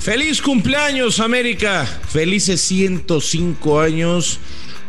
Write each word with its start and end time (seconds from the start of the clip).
Feliz 0.00 0.40
cumpleaños, 0.40 1.20
América. 1.20 1.84
Felices 1.84 2.62
105 2.62 3.80
años 3.80 4.38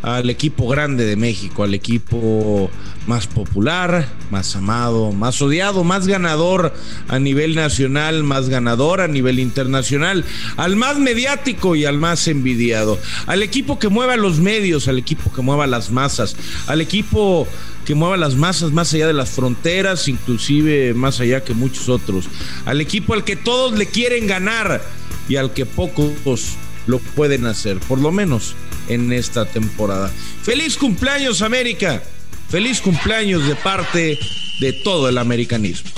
al 0.01 0.29
equipo 0.29 0.69
grande 0.69 1.05
de 1.05 1.17
México, 1.17 1.63
al 1.63 1.73
equipo 1.73 2.71
más 3.07 3.27
popular, 3.27 4.07
más 4.31 4.55
amado, 4.55 5.11
más 5.11 5.41
odiado, 5.41 5.83
más 5.83 6.07
ganador 6.07 6.73
a 7.09 7.19
nivel 7.19 7.55
nacional, 7.55 8.23
más 8.23 8.47
ganador 8.47 9.01
a 9.01 9.09
nivel 9.09 9.39
internacional, 9.39 10.23
al 10.55 10.77
más 10.77 10.97
mediático 10.97 11.75
y 11.75 11.83
al 11.83 11.97
más 11.97 12.29
envidiado, 12.29 12.97
al 13.27 13.43
equipo 13.43 13.79
que 13.79 13.89
mueva 13.89 14.15
los 14.15 14.39
medios, 14.39 14.87
al 14.87 14.97
equipo 14.97 15.31
que 15.33 15.41
mueva 15.41 15.67
las 15.67 15.91
masas, 15.91 16.37
al 16.67 16.79
equipo 16.79 17.47
que 17.85 17.95
mueva 17.95 18.15
las 18.15 18.35
masas 18.35 18.71
más 18.71 18.93
allá 18.93 19.07
de 19.07 19.13
las 19.13 19.29
fronteras, 19.31 20.07
inclusive 20.07 20.93
más 20.93 21.19
allá 21.19 21.43
que 21.43 21.53
muchos 21.53 21.89
otros, 21.89 22.29
al 22.65 22.79
equipo 22.79 23.13
al 23.13 23.25
que 23.25 23.35
todos 23.35 23.77
le 23.77 23.87
quieren 23.87 24.25
ganar 24.25 25.00
y 25.31 25.37
al 25.37 25.53
que 25.53 25.65
pocos 25.65 26.57
lo 26.87 26.99
pueden 26.99 27.45
hacer, 27.45 27.79
por 27.79 27.99
lo 27.99 28.11
menos 28.11 28.53
en 28.89 29.13
esta 29.13 29.45
temporada. 29.45 30.11
Feliz 30.43 30.75
cumpleaños 30.75 31.41
América, 31.41 32.03
feliz 32.49 32.81
cumpleaños 32.81 33.47
de 33.47 33.55
parte 33.55 34.19
de 34.59 34.73
todo 34.83 35.07
el 35.07 35.17
americanismo. 35.17 35.89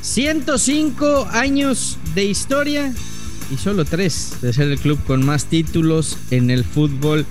105 0.00 1.28
años 1.32 1.98
de 2.14 2.24
historia 2.24 2.94
y 3.52 3.56
solo 3.56 3.84
tres 3.84 4.36
de 4.40 4.52
ser 4.52 4.68
el 4.68 4.78
club 4.78 5.02
con 5.08 5.26
más 5.26 5.46
títulos 5.46 6.18
en 6.30 6.50
el 6.52 6.64
fútbol 6.64 7.26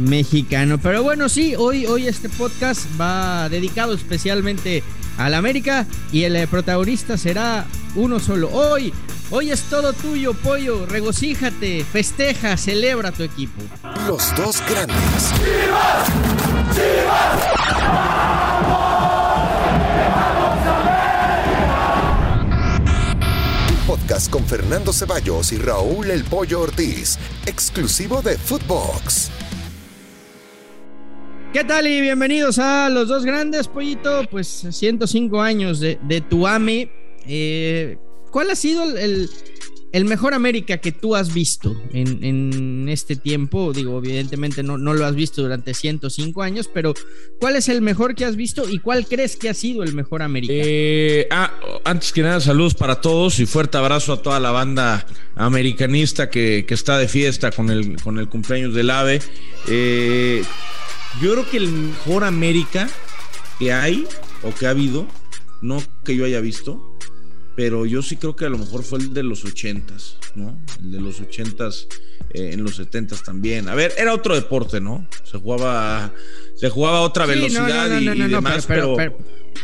mexicano. 0.00 0.78
Pero 0.78 1.02
bueno, 1.02 1.28
sí, 1.28 1.54
hoy, 1.56 1.86
hoy 1.86 2.08
este 2.08 2.28
podcast 2.28 2.86
va 3.00 3.48
dedicado 3.48 3.94
especialmente 3.94 4.82
al 5.18 5.34
América 5.34 5.86
y 6.12 6.24
el 6.24 6.34
eh, 6.36 6.46
protagonista 6.46 7.16
será 7.16 7.66
uno 7.94 8.18
solo. 8.20 8.48
Hoy, 8.50 8.92
hoy 9.30 9.50
es 9.50 9.62
todo 9.64 9.92
tuyo, 9.92 10.34
pollo. 10.34 10.86
Regocíjate, 10.86 11.84
festeja, 11.84 12.56
celebra 12.56 13.12
tu 13.12 13.22
equipo. 13.22 13.60
Los 14.06 14.34
dos 14.36 14.62
grandes. 14.68 14.96
Un 23.68 23.86
podcast 23.86 24.30
con 24.30 24.44
Fernando 24.46 24.92
Ceballos 24.92 25.52
y 25.52 25.58
Raúl 25.58 26.10
El 26.10 26.24
Pollo 26.24 26.60
Ortiz, 26.60 27.18
exclusivo 27.46 28.22
de 28.22 28.38
Footbox. 28.38 29.30
¿Qué 31.52 31.64
tal 31.64 31.88
y 31.88 32.00
bienvenidos 32.00 32.60
a 32.60 32.88
Los 32.90 33.08
Dos 33.08 33.24
Grandes, 33.24 33.66
Pollito? 33.66 34.22
Pues 34.30 34.68
105 34.70 35.42
años 35.42 35.80
de, 35.80 36.24
tu 36.30 36.46
AME. 36.46 36.88
Eh, 37.26 37.98
¿Cuál 38.30 38.50
ha 38.50 38.54
sido 38.54 38.84
el, 38.84 39.28
mejor 40.04 40.32
América 40.32 40.78
que 40.78 40.92
tú 40.92 41.16
has 41.16 41.34
visto 41.34 41.74
en, 41.92 42.88
este 42.88 43.16
tiempo? 43.16 43.72
Digo, 43.72 43.98
evidentemente 43.98 44.62
no, 44.62 44.78
no, 44.78 44.94
lo 44.94 45.04
has 45.04 45.16
visto 45.16 45.42
durante 45.42 45.74
105 45.74 46.40
años, 46.40 46.70
pero 46.72 46.94
¿cuál 47.40 47.56
es 47.56 47.68
el 47.68 47.82
mejor 47.82 48.14
que 48.14 48.24
has 48.24 48.36
visto 48.36 48.68
y 48.68 48.78
cuál 48.78 49.04
crees 49.06 49.34
que 49.34 49.48
ha 49.48 49.54
sido 49.54 49.82
el 49.82 49.92
mejor 49.92 50.22
América? 50.22 50.52
Eh, 50.56 51.26
ah, 51.32 51.52
antes 51.84 52.12
que 52.12 52.22
nada, 52.22 52.38
saludos 52.38 52.74
para 52.74 53.00
todos 53.00 53.40
y 53.40 53.46
fuerte 53.46 53.76
abrazo 53.76 54.12
a 54.12 54.22
toda 54.22 54.38
la 54.38 54.52
banda 54.52 55.04
americanista 55.34 56.30
que, 56.30 56.64
está 56.68 56.96
de 56.96 57.08
fiesta 57.08 57.50
con 57.50 57.70
el, 57.70 58.00
con 58.00 58.20
el 58.20 58.28
cumpleaños 58.28 58.72
del 58.72 58.90
AVE. 58.90 59.20
Eh, 59.66 60.44
yo 61.20 61.32
creo 61.32 61.50
que 61.50 61.56
el 61.56 61.68
mejor 61.68 62.24
América 62.24 62.88
que 63.58 63.72
hay 63.72 64.06
o 64.42 64.54
que 64.54 64.66
ha 64.66 64.70
habido, 64.70 65.06
no 65.60 65.82
que 66.04 66.16
yo 66.16 66.24
haya 66.24 66.40
visto, 66.40 66.96
pero 67.56 67.84
yo 67.84 68.00
sí 68.00 68.16
creo 68.16 68.36
que 68.36 68.46
a 68.46 68.48
lo 68.48 68.58
mejor 68.58 68.82
fue 68.82 69.00
el 69.00 69.12
de 69.12 69.22
los 69.22 69.44
ochentas, 69.44 70.16
¿no? 70.34 70.58
El 70.80 70.92
de 70.92 71.00
los 71.00 71.20
ochentas, 71.20 71.88
eh, 72.32 72.50
en 72.52 72.64
los 72.64 72.76
setentas 72.76 73.22
también. 73.22 73.68
A 73.68 73.74
ver, 73.74 73.92
era 73.98 74.14
otro 74.14 74.34
deporte, 74.34 74.80
¿no? 74.80 75.06
Se 75.24 75.38
jugaba, 75.38 76.14
se 76.56 76.70
jugaba 76.70 76.98
a 76.98 77.02
otra 77.02 77.26
velocidad 77.26 78.00
y, 78.00 78.06
demás, 78.06 78.64
pero, 78.66 78.96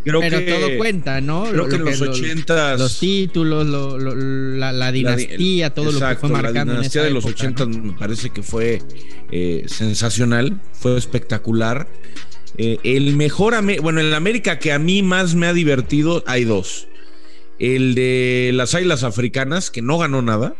creo 0.04 0.20
que 0.20 0.40
todo 0.40 0.78
cuenta, 0.78 1.20
¿no? 1.20 1.44
Creo 1.44 1.68
que 1.68 1.76
en 1.76 1.84
los 1.84 2.00
ochentas, 2.00 2.78
los, 2.78 2.98
títulos, 2.98 3.66
la, 3.66 4.92
dinastía, 4.92 5.70
todo 5.70 5.92
lo 5.92 6.00
que 6.00 6.16
fue 6.16 6.28
marcando. 6.28 6.72
La 6.72 6.80
dinastía 6.80 7.02
de 7.02 7.10
los 7.10 7.24
ochentas 7.24 7.68
me 7.68 7.92
parece 7.92 8.30
que 8.30 8.42
fue 8.42 8.82
eh, 9.30 9.64
sensacional, 9.66 10.60
fue 10.72 10.96
espectacular. 10.96 11.88
Eh, 12.58 12.78
el 12.84 13.16
mejor, 13.16 13.54
bueno, 13.82 14.00
en 14.00 14.10
la 14.10 14.16
América 14.16 14.58
que 14.58 14.72
a 14.72 14.78
mí 14.78 15.02
más 15.02 15.34
me 15.34 15.46
ha 15.46 15.52
divertido, 15.52 16.24
hay 16.26 16.44
dos 16.44 16.88
el 17.58 17.94
de 17.94 18.50
las 18.54 18.74
Águilas 18.74 19.02
Africanas, 19.02 19.70
que 19.70 19.82
no 19.82 19.98
ganó 19.98 20.22
nada, 20.22 20.54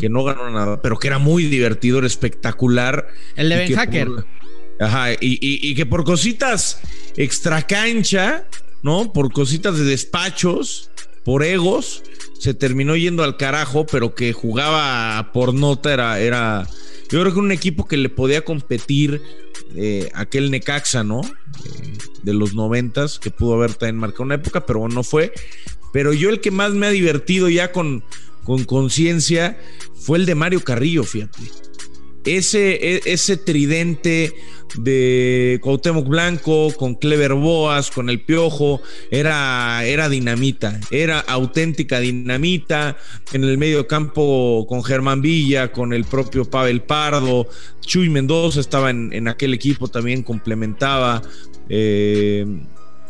que 0.00 0.08
no 0.08 0.24
ganó 0.24 0.50
nada, 0.50 0.82
pero 0.82 0.98
que 0.98 1.08
era 1.08 1.18
muy 1.18 1.44
divertido, 1.44 1.98
era 1.98 2.06
espectacular. 2.06 3.08
El 3.36 3.48
de 3.48 3.56
Ben 3.56 3.74
Hacker. 3.74 4.08
Ajá, 4.82 5.12
y, 5.20 5.74
que 5.74 5.86
por 5.86 6.04
cositas 6.04 6.80
extra 7.16 7.62
cancha, 7.66 8.46
¿no? 8.82 9.12
Por 9.12 9.32
cositas 9.32 9.78
de 9.78 9.84
despachos, 9.84 10.90
por 11.24 11.44
egos, 11.44 12.02
se 12.38 12.54
terminó 12.54 12.96
yendo 12.96 13.22
al 13.22 13.36
carajo, 13.36 13.86
pero 13.86 14.14
que 14.14 14.32
jugaba 14.32 15.32
por 15.32 15.54
nota, 15.54 15.92
era, 15.92 16.20
era 16.20 16.68
yo 17.10 17.20
creo 17.20 17.32
que 17.32 17.38
un 17.38 17.52
equipo 17.52 17.86
que 17.86 17.96
le 17.96 18.08
podía 18.08 18.44
competir 18.44 19.22
eh, 19.76 20.10
aquel 20.14 20.50
Necaxa, 20.50 21.04
¿no? 21.04 21.20
Eh, 21.20 21.98
de 22.22 22.32
los 22.32 22.54
noventas, 22.54 23.18
que 23.18 23.30
pudo 23.30 23.54
haber 23.54 23.74
también 23.74 23.96
marcado 23.96 24.24
una 24.24 24.36
época, 24.36 24.66
pero 24.66 24.88
no 24.88 25.02
fue. 25.02 25.32
Pero 25.92 26.12
yo 26.12 26.30
el 26.30 26.40
que 26.40 26.50
más 26.50 26.72
me 26.72 26.86
ha 26.86 26.90
divertido 26.90 27.48
ya 27.48 27.70
con 27.70 28.02
conciencia 28.66 29.58
fue 29.94 30.18
el 30.18 30.26
de 30.26 30.34
Mario 30.34 30.64
Carrillo, 30.64 31.04
fíjate. 31.04 31.38
Ese, 32.24 32.74
e, 32.74 33.00
ese 33.06 33.36
tridente 33.36 34.34
de 34.76 35.58
Cuauhtémoc 35.62 36.06
Blanco 36.06 36.72
con 36.76 36.94
Clever 36.94 37.34
Boas, 37.34 37.90
con 37.90 38.08
el 38.08 38.20
Piojo, 38.20 38.80
era, 39.10 39.84
era 39.84 40.08
dinamita, 40.08 40.80
era 40.90 41.20
auténtica 41.20 42.00
dinamita. 42.00 42.96
En 43.32 43.44
el 43.44 43.58
medio 43.58 43.86
campo 43.86 44.66
con 44.68 44.84
Germán 44.84 45.20
Villa, 45.20 45.72
con 45.72 45.92
el 45.92 46.04
propio 46.04 46.44
Pavel 46.44 46.82
Pardo, 46.82 47.48
Chuy 47.80 48.08
Mendoza 48.08 48.60
estaba 48.60 48.90
en, 48.90 49.12
en 49.12 49.28
aquel 49.28 49.54
equipo, 49.54 49.88
también 49.88 50.22
complementaba. 50.22 51.22
Eh, 51.68 52.46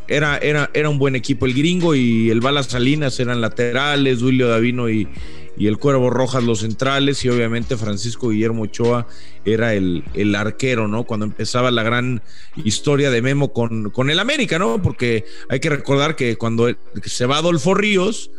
era, 0.08 0.36
era, 0.38 0.70
era 0.74 0.88
un 0.88 0.98
buen 0.98 1.16
equipo. 1.16 1.46
El 1.46 1.54
gringo 1.54 1.94
y 1.94 2.30
el 2.30 2.40
Balas 2.40 2.66
Salinas 2.66 3.18
eran 3.20 3.40
laterales, 3.40 4.20
Duilio 4.20 4.48
Davino 4.48 4.90
y, 4.90 5.08
y 5.56 5.66
el 5.66 5.78
Cuervo 5.78 6.10
Rojas 6.10 6.42
los 6.42 6.60
centrales 6.60 7.24
y 7.24 7.28
obviamente 7.28 7.76
Francisco 7.76 8.30
Guillermo 8.30 8.62
Ochoa 8.62 9.06
era 9.44 9.74
el, 9.74 10.04
el, 10.14 10.34
arquero, 10.34 10.88
¿no? 10.88 11.04
Cuando 11.04 11.26
empezaba 11.26 11.70
la 11.70 11.82
gran 11.82 12.22
historia 12.64 13.10
de 13.10 13.22
Memo 13.22 13.52
con, 13.52 13.90
con 13.90 14.10
el 14.10 14.18
América, 14.18 14.58
¿no? 14.58 14.80
Porque 14.80 15.24
hay 15.48 15.60
que 15.60 15.70
recordar 15.70 16.16
que 16.16 16.36
cuando 16.36 16.74
se 17.04 17.26
va 17.26 17.38
Adolfo 17.38 17.74
Ríos, 17.74 18.30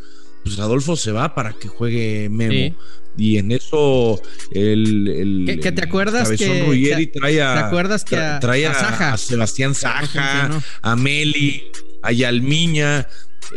pues 0.42 0.58
Adolfo 0.58 0.96
se 0.96 1.12
va 1.12 1.34
para 1.34 1.52
que 1.52 1.68
juegue 1.68 2.28
Memo. 2.30 2.76
Y 3.16 3.38
en 3.38 3.52
eso 3.52 4.20
el, 4.50 5.44
¿Qué, 5.62 5.70
te 5.70 5.84
acuerdas 5.84 6.30
que, 6.30 7.10
trae 7.12 7.40
a, 7.40 7.54
¿te 7.54 7.60
acuerdas 7.60 8.04
que 8.04 8.16
trae 8.40 8.66
a, 8.66 9.16
Sebastián 9.16 9.76
Saja, 9.76 10.50
a 10.82 10.96
Meli, 10.96 11.62
a 12.02 12.10
Yalmiña. 12.10 13.06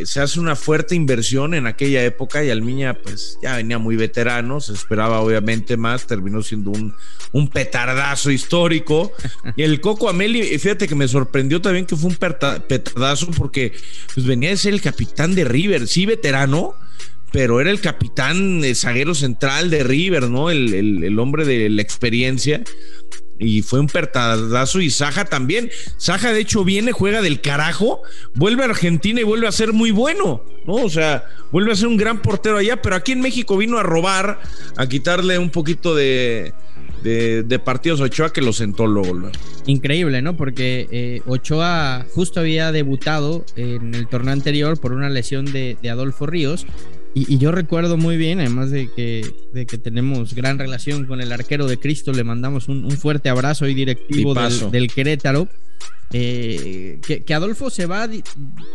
Se 0.03 0.19
hace 0.19 0.39
una 0.39 0.55
fuerte 0.55 0.95
inversión 0.95 1.53
en 1.53 1.67
aquella 1.67 2.03
época 2.03 2.43
y 2.43 2.49
Almiña 2.49 2.95
pues 2.95 3.37
ya 3.41 3.55
venía 3.55 3.77
muy 3.77 3.95
veterano, 3.95 4.59
se 4.61 4.73
esperaba 4.73 5.21
obviamente 5.21 5.77
más, 5.77 6.07
terminó 6.07 6.41
siendo 6.41 6.71
un, 6.71 6.93
un 7.31 7.49
petardazo 7.49 8.31
histórico. 8.31 9.11
Y 9.55 9.63
el 9.63 9.81
Coco 9.81 10.09
Ameli, 10.09 10.43
fíjate 10.59 10.87
que 10.87 10.95
me 10.95 11.07
sorprendió 11.07 11.61
también 11.61 11.85
que 11.85 11.95
fue 11.95 12.09
un 12.09 12.15
petardazo 12.15 13.31
porque 13.31 13.73
pues 14.13 14.25
venía 14.25 14.49
de 14.49 14.57
ser 14.57 14.73
el 14.73 14.81
capitán 14.81 15.35
de 15.35 15.45
River, 15.45 15.87
sí 15.87 16.05
veterano, 16.05 16.75
pero 17.31 17.59
era 17.59 17.72
el 17.72 17.81
capitán 17.81 18.63
el 18.63 18.75
zaguero 18.75 19.13
central 19.13 19.69
de 19.69 19.83
River, 19.83 20.29
¿no? 20.29 20.49
El, 20.49 21.19
hombre 21.19 21.45
de 21.45 21.69
la 21.69 21.81
experiencia. 21.81 22.63
Y 23.39 23.61
fue 23.61 23.79
un 23.79 23.87
pertadazo 23.87 24.81
y 24.81 24.89
Saja 24.89 25.25
también. 25.25 25.69
Saja, 25.97 26.34
de 26.34 26.41
hecho, 26.41 26.63
viene, 26.63 26.91
juega 26.91 27.22
del 27.22 27.41
carajo, 27.41 28.01
vuelve 28.34 28.63
a 28.63 28.66
Argentina 28.66 29.22
y 29.22 29.23
vuelve 29.23 29.47
a 29.47 29.51
ser 29.51 29.73
muy 29.73 29.91
bueno, 29.91 30.43
¿no? 30.66 30.73
O 30.73 30.89
sea, 30.89 31.25
vuelve 31.51 31.72
a 31.72 31.75
ser 31.75 31.87
un 31.87 31.97
gran 31.97 32.22
portero 32.22 32.57
allá, 32.57 32.81
pero 32.81 32.95
aquí 32.95 33.11
en 33.11 33.22
México 33.22 33.57
vino 33.57 33.78
a 33.78 33.84
robar, 33.84 34.39
a 34.75 34.87
quitarle 34.87 35.37
un 35.37 35.51
poquito 35.51 35.95
de, 35.95 36.53
de, 37.03 37.59
partidos 37.59 38.01
a 38.01 38.05
Ochoa 38.05 38.34
que 38.34 38.41
lo 38.41 38.53
sentó 38.53 38.87
luego. 38.87 39.29
Increíble, 39.66 40.22
¿no? 40.22 40.35
Porque 40.35 40.87
eh, 40.91 41.22
Ochoa 41.25 42.05
justo 42.13 42.40
había 42.40 42.72
debutado 42.72 43.45
en 43.55 43.93
el 43.93 44.07
torneo 44.07 44.33
anterior 44.33 44.79
por 44.79 44.93
una 44.93 45.09
lesión 45.09 45.45
de, 45.45 45.78
de 45.81 45.90
Adolfo 45.90 46.25
Ríos 46.25 46.66
y, 47.28 47.37
yo 47.37 47.52
recuerdo 47.52 47.97
muy 47.97 48.17
bien, 48.17 48.40
además 48.40 48.69
de 48.69 48.90
que, 48.93 49.25
de 49.53 49.66
que 49.66 49.78
tenemos 49.78 50.34
gran 50.35 50.59
relación 50.59 51.05
con 51.05 51.22
el 51.22 51.31
arquero 51.31 51.66
de 51.66 51.78
Cristo, 51.78 52.11
le 52.11 52.23
mandamos 52.23 52.67
un, 52.67 52.91
fuerte 52.91 53.29
abrazo 53.29 53.67
y 53.67 53.73
directivo 53.73 54.35
del, 54.72 54.91
Querétaro. 54.91 55.47
Eh, 56.13 56.99
que, 57.05 57.33
Adolfo 57.33 57.69
se 57.69 57.85
va 57.85 58.07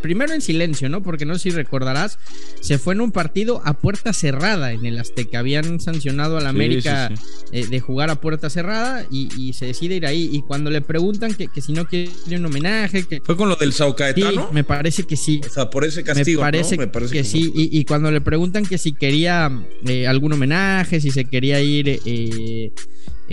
primero 0.02 0.34
en 0.34 0.43
silencio, 0.43 0.88
¿no? 0.88 1.02
Porque 1.02 1.25
no 1.25 1.34
sé 1.34 1.40
si 1.40 1.50
recordarás, 1.50 2.19
se 2.61 2.79
fue 2.79 2.94
en 2.94 3.00
un 3.00 3.11
partido 3.11 3.62
a 3.64 3.75
puerta 3.75 4.12
cerrada 4.12 4.73
en 4.73 4.84
el 4.84 4.99
Azteca. 4.99 5.38
Habían 5.38 5.81
sancionado 5.81 6.37
a 6.37 6.40
la 6.40 6.50
América 6.50 7.11
eh, 7.52 7.67
de 7.67 7.81
jugar 7.81 8.11
a 8.11 8.20
puerta 8.20 8.50
cerrada 8.50 9.06
y, 9.11 9.52
se 9.55 9.67
decide 9.67 9.96
ir 9.96 10.06
ahí. 10.06 10.29
Y 10.32 10.43
cuando 10.43 10.70
le 10.70 10.81
preguntan 10.81 11.34
que, 11.34 11.49
si 11.61 11.73
no 11.73 11.87
quiere 11.87 12.11
un 12.32 12.46
homenaje, 12.46 13.05
que 13.06 13.20
fue 13.25 13.37
con 13.37 13.49
lo 13.49 13.56
del 13.56 13.73
Sao 13.73 13.96
Caetano. 13.96 14.50
me 14.52 14.64
parece 14.64 15.05
que 15.05 15.17
sí. 15.17 15.40
O 15.46 15.50
sea, 15.50 15.70
por 15.70 15.84
ese 15.84 16.05
castigo. 16.05 16.40
Me 16.40 16.46
parece, 16.46 16.76
que, 17.11 17.25
sí. 17.25 17.50
Y, 17.55 17.84
cuando 17.84 18.11
le 18.11 18.20
preguntan 18.20 18.64
que 18.64 18.79
si 18.79 18.93
quería 18.93 19.50
eh, 19.87 20.06
algún 20.06 20.32
homenaje, 20.32 21.00
si 21.00 21.11
se 21.11 21.25
quería 21.25 21.61
ir 21.61 22.00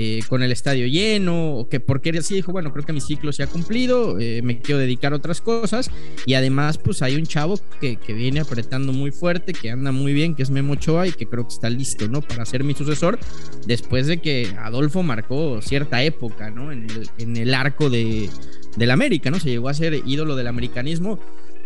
eh, 0.02 0.22
con 0.30 0.42
el 0.44 0.54
estadio 0.54 0.88
lleno, 0.88 1.68
que 1.70 1.82
porque 1.82 2.12
así 2.18 2.34
dijo, 2.34 2.54
bueno, 2.54 2.72
creo 2.72 2.86
que 2.86 2.94
mi 2.94 3.02
ciclo 3.02 3.34
se 3.34 3.44
ha 3.44 3.48
cumplido, 3.48 4.18
eh, 4.18 4.42
me 4.42 4.62
quiero 4.62 4.80
dedicar 4.80 5.12
a 5.12 5.18
otras 5.18 5.42
cosas 5.42 5.92
y 6.26 6.36
además 6.36 6.78
pues 6.78 7.02
hay 7.02 7.18
un 7.18 7.26
chavo 7.26 7.60
que, 7.82 7.98
viene 8.08 8.40
apretando 8.40 8.94
muy 8.94 9.12
fuerte, 9.12 9.52
que 9.52 9.70
anda 9.70 9.92
muy 9.92 10.14
bien, 10.14 10.36
que 10.36 10.44
es 10.44 10.52
Memo 10.52 10.72
Ochoa 10.72 11.06
y 11.08 11.12
que 11.12 11.26
creo 11.26 11.46
que 11.46 11.54
está 11.54 11.70
listo, 11.70 12.08
¿no? 12.08 12.22
Para 12.22 12.46
ser 12.46 12.64
mi 12.64 12.74
sucesor 12.76 13.20
después 13.68 14.08
de 14.08 14.22
que 14.22 14.56
Adolfo 14.60 15.04
marcó 15.04 15.62
cierta 15.62 16.02
época, 16.02 16.50
¿no? 16.50 16.72
En 16.72 16.90
el, 16.90 17.10
en 17.18 17.36
el 17.36 17.54
arco 17.54 17.90
de, 17.90 18.30
del 18.78 18.92
América, 18.92 19.32
¿no? 19.32 19.40
Se 19.42 19.50
llegó 19.50 19.68
a 19.68 19.74
ser 19.74 20.02
ídolo 20.06 20.38
del 20.38 20.48
americanismo 20.48 21.20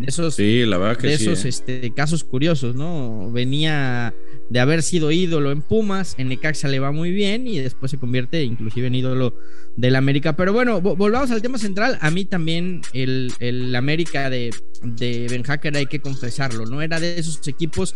de 0.03 0.09
esos, 0.09 0.35
sí, 0.35 0.65
la 0.65 0.77
verdad 0.77 0.97
que 0.97 1.07
de 1.07 1.13
esos 1.13 1.45
¿eh? 1.45 1.49
este, 1.49 1.93
casos 1.93 2.23
curiosos, 2.23 2.75
¿no? 2.75 3.31
Venía 3.31 4.13
de 4.49 4.59
haber 4.59 4.83
sido 4.83 5.11
ídolo 5.11 5.51
en 5.51 5.61
Pumas, 5.61 6.15
en 6.17 6.27
Necaxa 6.27 6.67
le 6.67 6.79
va 6.79 6.91
muy 6.91 7.11
bien 7.11 7.47
y 7.47 7.59
después 7.59 7.89
se 7.89 7.97
convierte 7.97 8.43
inclusive 8.43 8.87
en 8.87 8.95
ídolo 8.95 9.37
del 9.77 9.95
América. 9.95 10.35
Pero 10.35 10.51
bueno, 10.51 10.81
volvamos 10.81 11.31
al 11.31 11.41
tema 11.41 11.57
central. 11.57 11.97
A 12.01 12.11
mí 12.11 12.25
también 12.25 12.81
el, 12.91 13.73
América 13.75 14.29
de, 14.29 14.53
de 14.83 15.27
Ben 15.29 15.43
Hacker 15.43 15.77
hay 15.77 15.85
que 15.85 15.99
confesarlo, 15.99 16.65
¿no? 16.65 16.81
Era 16.81 16.99
de 16.99 17.17
esos 17.17 17.47
equipos 17.47 17.95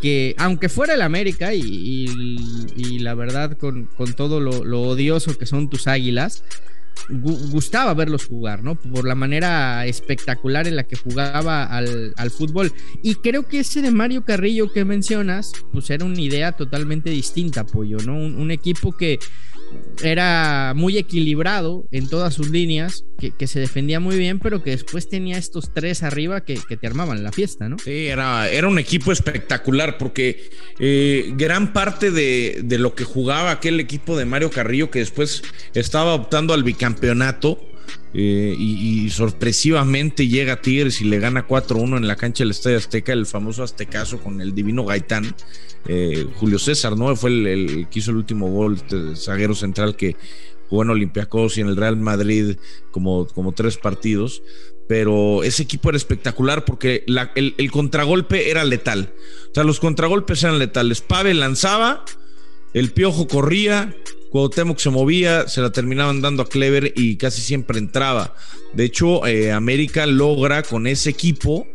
que 0.00 0.34
aunque 0.38 0.68
fuera 0.68 0.94
el 0.94 1.02
América 1.02 1.54
y, 1.54 2.98
la 2.98 3.14
verdad 3.14 3.56
con, 3.56 3.88
todo 4.16 4.40
lo, 4.40 4.82
odioso 4.82 5.36
que 5.38 5.46
son 5.46 5.68
tus 5.70 5.86
águilas, 5.86 6.44
gustaba 7.08 7.94
verlos 7.94 8.26
jugar, 8.26 8.62
¿no? 8.62 8.74
Por 8.74 9.06
la 9.06 9.14
manera 9.14 9.86
espectacular 9.86 10.66
en 10.66 10.76
la 10.76 10.84
que 10.84 10.96
jugaba 10.96 11.64
al, 11.64 12.30
fútbol. 12.30 12.72
Y 13.02 13.16
creo 13.16 13.46
que 13.46 13.60
ese 13.60 13.82
de 13.82 13.90
Mario 13.90 14.24
Carrillo 14.24 14.72
que 14.72 14.84
mencionas, 14.84 15.52
pues 15.72 15.90
era 15.90 16.04
una 16.04 16.20
idea 16.20 16.52
totalmente 16.52 17.10
distinta, 17.10 17.64
Pollo, 17.64 17.98
¿no? 17.98 18.16
un 18.16 18.50
equipo 18.50 18.96
que 18.96 19.18
era 20.02 20.72
muy 20.74 20.98
equilibrado 20.98 21.86
en 21.90 22.08
todas 22.08 22.34
sus 22.34 22.50
líneas, 22.50 23.04
que, 23.18 23.46
se 23.46 23.60
defendía 23.60 24.00
muy 24.00 24.16
bien, 24.16 24.38
pero 24.38 24.62
que 24.62 24.70
después 24.70 25.08
tenía 25.08 25.38
estos 25.38 25.72
tres 25.72 26.02
arriba 26.02 26.44
que, 26.44 26.58
te 26.58 26.86
armaban 26.86 27.22
la 27.22 27.32
fiesta, 27.32 27.68
¿no? 27.68 27.78
Sí, 27.78 28.06
era, 28.06 28.48
era 28.48 28.68
un 28.68 28.78
equipo 28.78 29.12
espectacular, 29.12 29.96
porque 29.98 30.50
eh, 30.78 31.32
gran 31.36 31.72
parte 31.72 32.10
de, 32.10 32.64
lo 32.78 32.94
que 32.94 33.04
jugaba 33.04 33.50
aquel 33.50 33.80
equipo 33.80 34.16
de 34.16 34.26
Mario 34.26 34.50
Carrillo, 34.50 34.90
que 34.90 34.98
después 34.98 35.42
estaba 35.74 36.14
optando 36.14 36.52
al 36.52 36.62
bicampeonato, 36.62 37.58
eh, 38.14 38.54
y, 38.58 39.10
sorpresivamente 39.10 40.26
llega 40.26 40.62
Tigres 40.62 41.00
y 41.00 41.04
le 41.04 41.18
gana 41.18 41.46
4-1 41.46 41.98
en 41.98 42.06
la 42.06 42.16
cancha 42.16 42.44
del 42.44 42.52
Estadio 42.52 42.78
Azteca, 42.78 43.12
el 43.12 43.26
famoso 43.26 43.62
Aztecaso 43.62 44.18
con 44.18 44.40
el 44.40 44.54
divino 44.54 44.84
Gaitán. 44.84 45.34
Eh, 45.88 46.26
Julio 46.36 46.58
César, 46.58 46.96
¿no? 46.96 47.14
Fue 47.14 47.30
el, 47.30 47.86
que 47.90 47.98
hizo 47.98 48.10
el 48.10 48.16
último 48.16 48.50
gol, 48.50 48.78
zaguero 49.16 49.54
central 49.54 49.96
que 49.96 50.16
jugó 50.68 50.82
en 50.82 50.90
Olympiacos 50.90 51.58
y 51.58 51.60
en 51.60 51.68
el 51.68 51.76
Real 51.76 51.96
Madrid 51.96 52.56
como, 52.90 53.26
como 53.28 53.52
tres 53.52 53.76
partidos. 53.76 54.42
Pero 54.88 55.42
ese 55.42 55.64
equipo 55.64 55.88
era 55.88 55.96
espectacular 55.96 56.64
porque 56.64 57.04
el, 57.34 57.54
el, 57.56 57.70
contragolpe 57.70 58.50
era 58.50 58.64
letal. 58.64 59.12
O 59.50 59.54
sea, 59.54 59.64
los 59.64 59.80
contragolpes 59.80 60.44
eran 60.44 60.58
letales. 60.58 61.00
Pave 61.00 61.34
lanzaba, 61.34 62.04
el 62.72 62.92
piojo 62.92 63.26
corría, 63.26 63.96
Cuauhtémoc 64.36 64.78
se 64.78 64.90
movía, 64.90 65.48
se 65.48 65.62
la 65.62 65.72
terminaban 65.72 66.20
dando 66.20 66.42
a 66.42 66.48
Clever 66.50 66.92
y 66.94 67.16
casi 67.16 67.40
siempre 67.40 67.78
entraba. 67.78 68.34
De 68.74 68.84
hecho, 68.84 69.26
eh, 69.26 69.50
América 69.50 70.04
logra 70.04 70.62
con 70.62 70.86
ese 70.86 71.08
equipo 71.08 71.66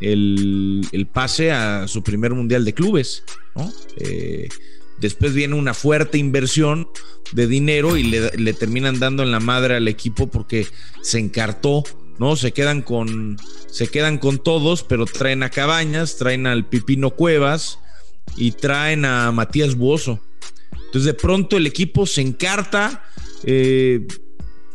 el, 0.00 1.08
pase 1.12 1.52
a 1.52 1.86
su 1.86 2.02
primer 2.02 2.34
mundial 2.34 2.64
de 2.64 2.74
clubes. 2.74 3.22
Eh, 3.96 4.48
después 4.98 5.34
viene 5.34 5.54
una 5.54 5.72
fuerte 5.72 6.18
inversión 6.18 6.88
de 7.30 7.46
dinero 7.46 7.96
y 7.96 8.02
le, 8.02 8.54
terminan 8.54 8.98
dando 8.98 9.22
en 9.22 9.30
la 9.30 9.38
madre 9.38 9.76
al 9.76 9.86
equipo 9.86 10.26
porque 10.26 10.66
se 11.02 11.20
encartó. 11.20 11.84
¿no? 12.18 12.34
Se 12.34 12.50
quedan 12.50 12.82
con. 12.82 13.36
Se 13.68 13.86
quedan 13.86 14.18
con 14.18 14.42
todos, 14.42 14.82
pero 14.82 15.06
traen 15.06 15.44
a 15.44 15.50
Cabañas, 15.50 16.16
traen 16.16 16.48
al 16.48 16.66
Pipino 16.66 17.10
Cuevas 17.10 17.78
y 18.36 18.50
traen 18.50 19.04
a 19.04 19.30
Matías 19.30 19.76
Buoso. 19.76 20.20
Entonces 20.90 21.04
de 21.04 21.14
pronto 21.14 21.56
el 21.56 21.68
equipo 21.68 22.04
se 22.04 22.20
encarta, 22.20 23.04
eh, 23.44 24.08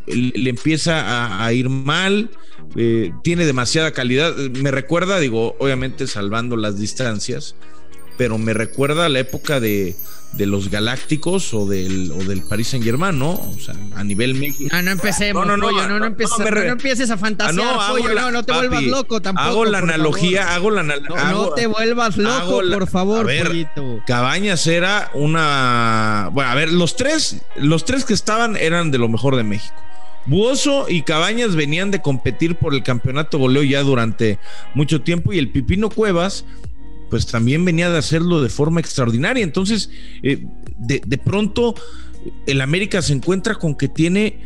le 0.08 0.50
empieza 0.50 1.44
a, 1.44 1.52
ir 1.52 1.68
mal, 1.68 2.30
eh, 2.78 3.12
tiene 3.22 3.46
demasiada 3.46 3.92
calidad. 3.92 4.34
Me 4.38 4.72
recuerda, 4.72 5.20
digo, 5.20 5.58
obviamente 5.60 6.08
salvando 6.08 6.56
las 6.56 6.80
distancias, 6.80 7.58
pero 8.18 8.38
me 8.38 8.54
recuerda 8.54 9.06
a 9.06 9.10
la 9.10 9.20
época 9.20 9.60
de, 9.60 9.96
de 10.34 10.46
los 10.46 10.70
Galácticos 10.70 11.54
o 11.54 11.66
del, 11.66 12.12
o 12.12 12.18
del 12.24 12.42
Paris 12.42 12.70
Saint 12.70 12.86
Germain, 12.86 13.18
¿no? 13.18 13.32
O 13.32 13.58
sea, 13.60 13.76
a 13.96 14.04
nivel 14.04 14.36
México. 14.36 14.70
Ah, 14.72 14.82
no 14.82 14.92
empecemos, 14.92 15.46
no, 15.46 15.58
no, 15.58 15.72
no, 15.72 15.88
no, 15.88 16.00
no, 16.00 16.06
empieces, 16.06 16.38
no, 16.40 16.62
empieces 16.62 17.10
a 17.10 17.18
fantasear, 17.18 17.66
ah, 17.80 17.94
no, 17.98 18.14
no, 18.14 18.32
no 18.32 18.44
te 18.44 18.52
vuelvas 18.52 18.84
loco 18.84 19.22
tampoco. 19.22 19.48
Hago 19.48 19.66
la 19.66 19.80
analogía, 19.80 20.54
hago 20.54 20.72
la 20.72 20.82
analogía. 20.82 21.32
No, 21.32 21.50
te 21.52 21.68
vuelvas 21.68 22.18
loco, 22.18 22.62
por 22.72 22.88
favor, 22.88 23.20
a 23.22 23.24
ver, 23.24 23.68
Cabañas 24.06 24.68
era 24.68 25.10
una. 25.14 26.30
Bueno, 26.34 26.52
a 26.52 26.56
ver, 26.56 26.72
los 26.72 26.96
tres, 26.96 27.42
los 27.56 27.86
tres 27.86 28.06
que 28.06 28.14
estaban 28.14 28.58
eran 28.58 28.92
de 28.92 28.98
lo 28.98 29.08
mejor 29.08 29.36
de 29.36 29.44
México. 29.44 29.76
Buoso 30.28 30.88
y 30.90 31.04
Cabañas 31.04 31.56
venían 31.56 31.92
de 31.92 32.02
competir 32.02 32.56
por 32.56 32.74
el 32.74 32.82
campeonato 32.82 33.38
goleo 33.38 33.62
ya 33.62 33.82
durante 33.82 34.40
mucho 34.74 35.02
tiempo 35.02 35.34
y 35.34 35.38
el 35.38 35.50
Pipino 35.50 35.90
Cuevas 35.90 36.46
pues 37.16 37.28
también 37.28 37.64
venía 37.64 37.90
de 37.90 37.98
hacerlo 37.98 38.42
de 38.42 38.50
forma 38.50 38.82
extraordinaria. 38.82 39.42
Entonces, 39.42 39.90
eh, 40.22 40.46
de, 40.78 41.18
pronto, 41.18 41.74
el 42.46 42.60
América 42.60 43.02
se 43.02 43.14
encuentra 43.14 43.56
con 43.56 43.74
que 43.74 43.88
tiene 43.88 44.42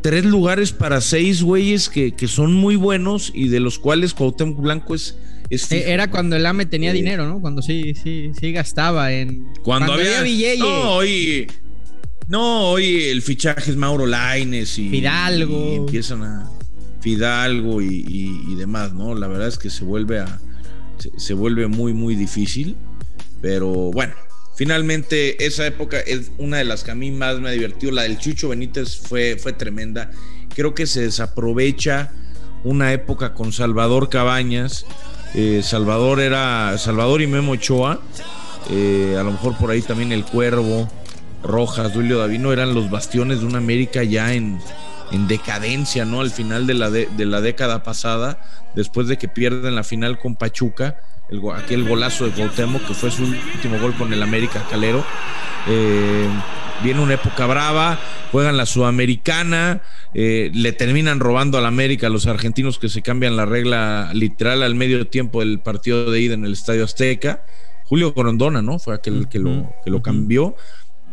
tres 0.00 0.24
lugares 0.24 0.72
para 0.72 1.02
seis 1.02 1.42
güeyes 1.42 1.90
que, 1.90 2.14
son 2.26 2.54
muy 2.54 2.76
buenos 2.76 3.30
y 3.34 3.48
de 3.48 3.60
los 3.60 3.78
cuales 3.78 4.14
Cuauhtémoc 4.14 4.58
Blanco 4.58 4.94
es... 4.94 5.18
Eh, 5.50 5.92
era 5.92 6.10
cuando 6.10 6.34
el 6.34 6.46
AME 6.46 6.64
tenía 6.64 6.94
dinero, 6.94 7.28
¿no? 7.28 7.42
Cuando 7.42 7.60
sí, 7.60 7.92
sí, 7.92 8.30
sí 8.40 8.52
gastaba 8.52 9.12
en... 9.12 9.46
Cuando, 9.62 9.92
había... 9.92 10.22
No, 10.56 10.92
hoy... 10.92 11.46
No, 12.26 12.70
hoy 12.70 13.02
el 13.02 13.20
fichaje 13.20 13.70
es 13.70 13.76
Mauro 13.76 14.06
Laines 14.06 14.78
y... 14.78 14.88
Fidalgo. 14.88 15.72
Y 15.72 15.74
empiezan 15.74 16.22
a... 16.22 16.50
Fidalgo 17.02 17.82
y 17.82 18.54
demás, 18.56 18.94
¿no? 18.94 19.14
La 19.14 19.28
verdad 19.28 19.48
es 19.48 19.58
que 19.58 19.68
se 19.68 19.84
vuelve 19.84 20.20
a 20.20 20.40
se, 21.16 21.34
vuelve 21.34 21.66
muy, 21.66 21.92
muy 21.92 22.14
difícil. 22.14 22.76
Pero 23.40 23.68
bueno, 23.92 24.14
finalmente 24.56 25.44
esa 25.44 25.66
época 25.66 26.00
es 26.00 26.32
una 26.38 26.58
de 26.58 26.64
las 26.64 26.82
que 26.84 26.90
a 26.90 26.94
mí 26.94 27.10
más 27.10 27.40
me 27.40 27.48
ha 27.48 27.52
divertido. 27.52 27.92
La 27.92 28.02
del 28.02 28.18
Chucho 28.18 28.48
Benítez 28.48 28.96
fue, 28.96 29.36
fue 29.36 29.52
tremenda. 29.52 30.10
Creo 30.54 30.74
que 30.74 30.86
se 30.86 31.02
desaprovecha 31.02 32.12
una 32.62 32.92
época 32.92 33.34
con 33.34 33.52
Salvador 33.52 34.08
Cabañas. 34.08 34.86
Eh, 35.34 35.62
Salvador 35.62 36.20
era 36.20 36.76
Salvador 36.78 37.20
y 37.22 37.26
Memo 37.26 37.52
Ochoa. 37.52 38.00
Eh, 38.70 39.16
a 39.18 39.22
lo 39.22 39.32
mejor 39.32 39.56
por 39.58 39.70
ahí 39.70 39.82
también 39.82 40.12
el 40.12 40.24
Cuervo, 40.24 40.88
Rojas, 41.42 41.92
Duilio 41.92 42.18
Davino 42.18 42.52
eran 42.52 42.74
los 42.74 42.90
bastiones 42.90 43.40
de 43.40 43.46
una 43.46 43.58
América 43.58 44.02
ya 44.02 44.32
en, 44.32 44.58
en 45.12 45.28
decadencia, 45.28 46.04
¿no? 46.04 46.20
Al 46.20 46.30
final 46.30 46.66
de 46.66 46.74
la, 46.74 46.90
de, 46.90 47.08
la 47.24 47.40
década 47.40 47.82
pasada, 47.82 48.40
después 48.74 49.06
de 49.08 49.18
que 49.18 49.28
pierden 49.28 49.74
la 49.74 49.84
final 49.84 50.18
con 50.18 50.36
Pachuca, 50.36 50.96
el, 51.30 51.40
aquel 51.54 51.84
golazo 51.88 52.26
de 52.26 52.32
Cuauhtémoc, 52.32 52.86
que 52.86 52.94
fue 52.94 53.10
su 53.10 53.24
último 53.24 53.78
gol 53.80 53.94
con 53.94 54.12
el 54.12 54.22
América 54.22 54.66
Calero. 54.70 55.04
Eh, 55.68 56.28
viene 56.82 57.00
una 57.00 57.14
época 57.14 57.46
brava, 57.46 57.98
juegan 58.32 58.56
la 58.56 58.66
Sudamericana, 58.66 59.82
eh, 60.12 60.50
le 60.52 60.72
terminan 60.72 61.20
robando 61.20 61.58
al 61.58 61.66
América 61.66 62.08
a 62.08 62.10
los 62.10 62.26
argentinos 62.26 62.78
que 62.78 62.88
se 62.88 63.02
cambian 63.02 63.36
la 63.36 63.46
regla 63.46 64.10
literal 64.12 64.62
al 64.62 64.74
medio 64.74 65.06
tiempo 65.06 65.40
del 65.40 65.60
partido 65.60 66.10
de 66.10 66.20
ida 66.20 66.34
en 66.34 66.44
el 66.44 66.52
Estadio 66.52 66.84
Azteca. 66.84 67.44
Julio 67.84 68.14
Corondona, 68.14 68.62
¿no? 68.62 68.78
Fue 68.78 68.94
aquel 68.94 69.28
que 69.28 69.38
lo, 69.38 69.72
que 69.84 69.90
lo 69.90 70.02
cambió. 70.02 70.56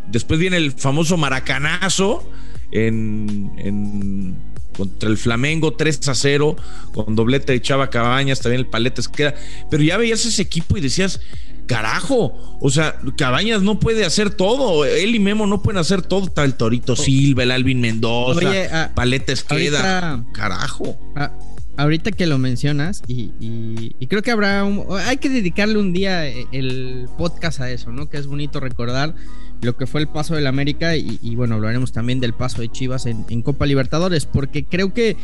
Después 0.07 0.39
viene 0.39 0.57
el 0.57 0.71
famoso 0.71 1.17
maracanazo 1.17 2.29
en, 2.71 4.35
contra 4.75 5.09
el 5.09 5.17
Flamengo 5.17 5.73
3 5.73 6.07
a 6.07 6.15
0, 6.15 6.55
con 6.93 7.15
doblete 7.15 7.53
de 7.53 7.61
Chava 7.61 7.89
Cabañas, 7.89 8.39
también 8.39 8.61
el 8.61 8.67
Paletes 8.67 9.07
queda. 9.07 9.35
Pero 9.69 9.83
ya 9.83 9.97
veías 9.97 10.25
ese 10.25 10.41
equipo 10.41 10.77
y 10.77 10.81
decías, 10.81 11.19
carajo, 11.67 12.57
o 12.59 12.69
sea, 12.69 12.99
Cabañas 13.17 13.61
no 13.61 13.79
puede 13.79 14.05
hacer 14.05 14.31
todo, 14.31 14.85
él 14.85 15.15
y 15.15 15.19
Memo 15.19 15.47
no 15.47 15.61
pueden 15.61 15.79
hacer 15.79 16.01
todo, 16.01 16.25
está 16.25 16.43
el 16.43 16.55
Torito 16.55 16.95
Silva, 16.95 17.43
el 17.43 17.51
Alvin 17.51 17.79
Mendoza, 17.79 18.49
ah, 18.71 18.91
Paletes 18.93 19.43
queda, 19.43 20.23
carajo. 20.33 20.97
Ah, 21.15 21.31
ahorita 21.77 22.11
que 22.11 22.25
lo 22.25 22.37
mencionas, 22.37 23.03
y, 23.07 23.93
creo 24.07 24.21
que 24.21 24.31
habrá 24.31 24.67
hay 25.05 25.17
que 25.17 25.29
dedicarle 25.29 25.77
un 25.77 25.93
día 25.93 26.27
eh, 26.27 26.45
el 26.51 27.07
podcast 27.17 27.61
a 27.61 27.71
eso, 27.71 27.91
¿no? 27.91 28.09
Que 28.09 28.17
es 28.17 28.27
bonito 28.27 28.59
recordar 28.59 29.15
lo 29.61 29.77
que 29.77 29.87
fue 29.87 30.01
el 30.01 30.07
paso 30.07 30.35
del 30.35 30.47
América 30.47 30.95
y, 30.95 31.35
bueno, 31.35 31.55
hablaremos 31.55 31.91
también 31.91 32.19
del 32.19 32.33
paso 32.33 32.61
de 32.61 32.69
Chivas 32.69 33.05
en, 33.05 33.41
Copa 33.41 33.65
Libertadores, 33.65 34.25
porque 34.25 34.65
creo 34.65 34.93
que 34.93 35.17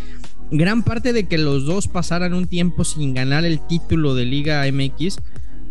gran 0.51 0.83
parte 0.83 1.13
de 1.13 1.27
que 1.27 1.37
los 1.37 1.65
dos 1.65 1.87
pasaran 1.87 2.33
un 2.33 2.47
tiempo 2.47 2.83
sin 2.83 3.13
ganar 3.13 3.45
el 3.45 3.65
título 3.65 4.15
de 4.15 4.25
Liga 4.25 4.63
MX 4.71 5.19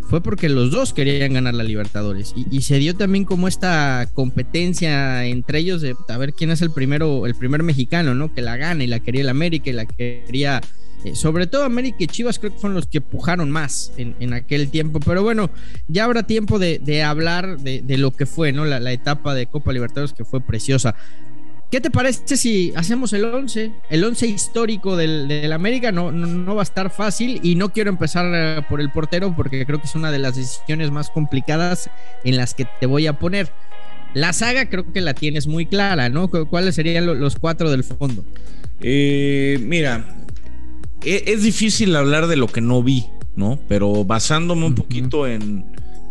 fue 0.08 0.22
porque 0.22 0.48
los 0.48 0.70
dos 0.70 0.92
querían 0.92 1.32
ganar 1.32 1.54
la 1.54 1.64
Libertadores 1.64 2.32
y, 2.36 2.62
se 2.62 2.78
dio 2.78 2.94
también 2.94 3.24
como 3.24 3.48
esta 3.48 4.08
competencia 4.14 5.24
entre 5.26 5.60
ellos 5.60 5.80
de 5.80 5.96
a 6.08 6.18
ver 6.18 6.32
quién 6.32 6.50
es 6.50 6.62
el 6.62 6.70
primero, 6.70 7.26
el 7.26 7.34
primer 7.34 7.62
mexicano, 7.62 8.14
¿no? 8.14 8.32
Que 8.32 8.42
la 8.42 8.56
gane 8.56 8.84
y 8.84 8.86
la 8.86 9.00
quería 9.00 9.22
el 9.22 9.28
América 9.28 9.70
y 9.70 9.72
la 9.72 9.86
quería, 9.86 10.60
eh, 11.06 11.14
sobre 11.14 11.46
todo 11.46 11.62
América 11.62 11.98
y 12.00 12.08
Chivas 12.08 12.40
creo 12.40 12.52
que 12.52 12.58
fueron 12.58 12.74
los 12.74 12.88
que 12.88 13.00
pujaron 13.00 13.48
más 13.48 13.92
en, 13.96 14.32
aquel 14.32 14.70
tiempo, 14.70 14.98
pero 14.98 15.22
bueno, 15.22 15.50
ya 15.86 16.02
habrá 16.02 16.24
tiempo 16.24 16.58
de, 16.58 17.02
hablar 17.04 17.60
de, 17.60 17.96
lo 17.96 18.10
que 18.10 18.26
fue, 18.26 18.50
¿no? 18.50 18.64
La, 18.64 18.90
etapa 18.90 19.32
de 19.32 19.46
Copa 19.46 19.72
Libertadores 19.72 20.12
que 20.12 20.24
fue 20.24 20.40
preciosa. 20.40 20.96
¿Qué 21.70 21.80
te 21.80 21.92
parece 21.92 22.36
si 22.36 22.72
hacemos 22.74 23.12
el 23.12 23.24
11? 23.24 23.70
El 23.88 24.02
11 24.02 24.26
histórico 24.26 24.96
del, 24.96 25.52
América 25.52 25.92
no, 25.92 26.10
no, 26.10 26.56
va 26.56 26.62
a 26.62 26.64
estar 26.64 26.90
fácil 26.90 27.38
y 27.40 27.54
no 27.54 27.72
quiero 27.72 27.90
empezar 27.90 28.26
eh, 28.34 28.62
por 28.68 28.80
el 28.80 28.90
portero 28.90 29.32
porque 29.36 29.64
creo 29.64 29.80
que 29.80 29.86
es 29.86 29.94
una 29.94 30.10
de 30.10 30.18
las 30.18 30.34
decisiones 30.34 30.90
más 30.90 31.10
complicadas 31.10 31.88
en 32.24 32.36
las 32.36 32.54
que 32.54 32.66
te 32.80 32.86
voy 32.86 33.06
a 33.06 33.12
poner. 33.12 33.52
La 34.12 34.32
saga 34.32 34.68
creo 34.68 34.92
que 34.92 35.00
la 35.00 35.14
tienes 35.14 35.46
muy 35.46 35.66
clara, 35.66 36.08
¿no? 36.08 36.28
¿Cuáles 36.28 36.74
serían 36.74 37.06
los 37.06 37.36
cuatro 37.36 37.70
del 37.70 37.84
fondo? 37.84 38.24
Eh, 38.80 39.58
mira, 39.62 40.25
e, 41.04 41.24
es, 41.26 41.42
difícil 41.42 41.94
hablar 41.96 42.26
de 42.26 42.36
lo 42.36 42.46
que 42.46 42.60
no 42.60 42.82
vi, 42.82 43.06
¿no? 43.34 43.58
Pero 43.68 44.04
basándome 44.04 44.66
un 44.66 44.74
poquito 44.74 45.26
en 45.26 45.64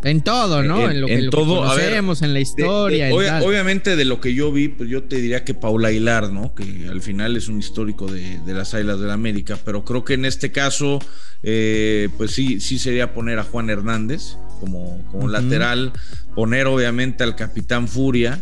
en 0.06 0.22
todo, 0.22 0.62
¿no? 0.62 0.88
En, 0.88 1.02
lo, 1.02 1.08
que, 1.08 1.30
todo, 1.32 1.64
conocemos, 1.64 2.22
en 2.22 2.34
la 2.34 2.40
historia. 2.40 3.10
obviamente 3.12 3.96
de 3.96 4.06
lo 4.06 4.22
que 4.22 4.36
yo 4.36 4.52
vi, 4.52 4.68
pues 4.68 4.88
yo 4.88 5.02
te 5.04 5.16
diría 5.16 5.44
que 5.44 5.56
Paula 5.56 5.88
Aguilar, 5.88 6.32
¿no? 6.32 6.54
Que 6.54 6.88
al 6.88 7.02
final 7.02 7.36
es 7.36 7.48
un 7.48 7.58
histórico 7.58 8.06
de, 8.06 8.40
las 8.46 8.76
Islas 8.76 9.00
de 9.00 9.08
la 9.08 9.14
América, 9.14 9.58
pero 9.66 9.84
creo 9.84 10.06
que 10.06 10.14
en 10.14 10.26
este 10.26 10.52
caso, 10.52 11.00
eh, 11.42 12.10
pues 12.18 12.32
sí, 12.32 12.60
sí 12.60 12.78
sería 12.78 13.16
poner 13.16 13.40
a 13.40 13.44
Juan 13.44 13.72
Hernández 13.72 14.38
como, 14.60 15.04
como 15.10 15.28
lateral, 15.28 15.92
poner 16.36 16.68
obviamente 16.68 17.24
al 17.24 17.36
capitán 17.36 17.88
Furia 17.88 18.40